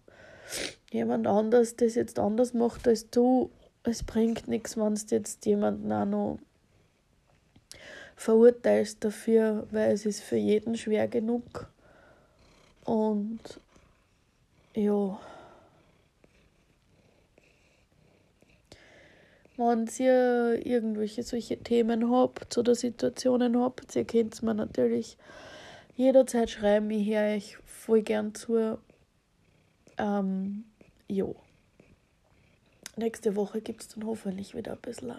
jemand 0.92 1.26
anders 1.26 1.76
das 1.76 1.96
jetzt 1.96 2.20
anders 2.20 2.54
macht 2.54 2.88
als 2.88 3.10
du, 3.10 3.52
es 3.84 4.04
bringt 4.04 4.48
nichts, 4.48 4.78
wenn 4.78 4.96
du 4.96 5.16
jetzt 5.16 5.46
jemanden 5.46 5.92
auch 5.92 6.06
noch 6.06 6.40
verurteilst 8.16 9.04
dafür, 9.04 9.68
weil 9.72 9.92
es 9.92 10.06
ist 10.06 10.22
für 10.22 10.36
jeden 10.36 10.78
schwer 10.78 11.08
genug. 11.08 11.72
Und 12.86 13.40
ja. 14.76 15.20
Wenn 19.58 19.90
ihr 20.00 20.66
irgendwelche 20.66 21.24
solche 21.24 21.58
Themen 21.58 22.12
habt 22.12 22.58
oder 22.58 22.74
Situationen 22.74 23.60
habt, 23.60 23.96
ihr 23.96 24.06
könnt 24.06 24.34
es 24.34 24.42
mir 24.42 24.54
natürlich 24.54 25.18
jederzeit 25.96 26.50
schreiben. 26.50 26.90
Ich 26.90 27.08
höre 27.08 27.36
euch 27.36 27.58
voll 27.66 28.02
gern 28.02 28.34
zu. 28.34 28.80
Ähm, 29.98 30.64
jo. 31.08 31.36
Nächste 33.02 33.36
Woche 33.36 33.62
gibt 33.62 33.82
es 33.82 33.88
dann 33.88 34.06
hoffentlich 34.06 34.54
wieder 34.54 34.74
ein 34.74 34.80
bisschen 34.80 35.16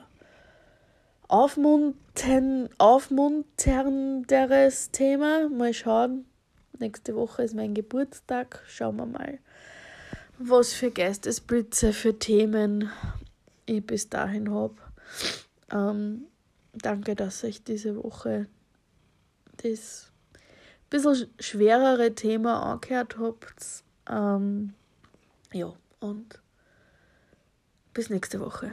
aufmuntern, 1.27 2.69
aufmunternderes 2.79 4.93
Thema. 4.93 5.49
Mal 5.49 5.75
schauen. 5.75 6.27
Nächste 6.79 7.17
Woche 7.17 7.43
ist 7.43 7.57
mein 7.57 7.75
Geburtstag. 7.75 8.63
Schauen 8.69 8.99
wir 8.99 9.07
mal, 9.07 9.41
was 10.39 10.73
für 10.73 10.93
Geistesblitze, 10.93 11.93
für 11.93 12.17
Themen 12.17 12.89
ich 13.67 13.85
bis 13.85 14.09
dahin 14.09 14.55
habe. 14.55 14.77
Ähm, 15.73 16.27
danke, 16.73 17.17
dass 17.17 17.43
euch 17.43 17.65
diese 17.65 18.01
Woche 18.01 18.47
das 19.57 20.13
bisschen 20.89 21.29
schwerere 21.41 22.15
Thema 22.15 22.63
angehört 22.63 23.19
habt. 23.19 23.83
Ähm, 24.09 24.75
ja, 25.53 25.73
und 25.99 26.42
bis 27.95 28.11
nächste 28.11 28.41
Woche. 28.41 28.73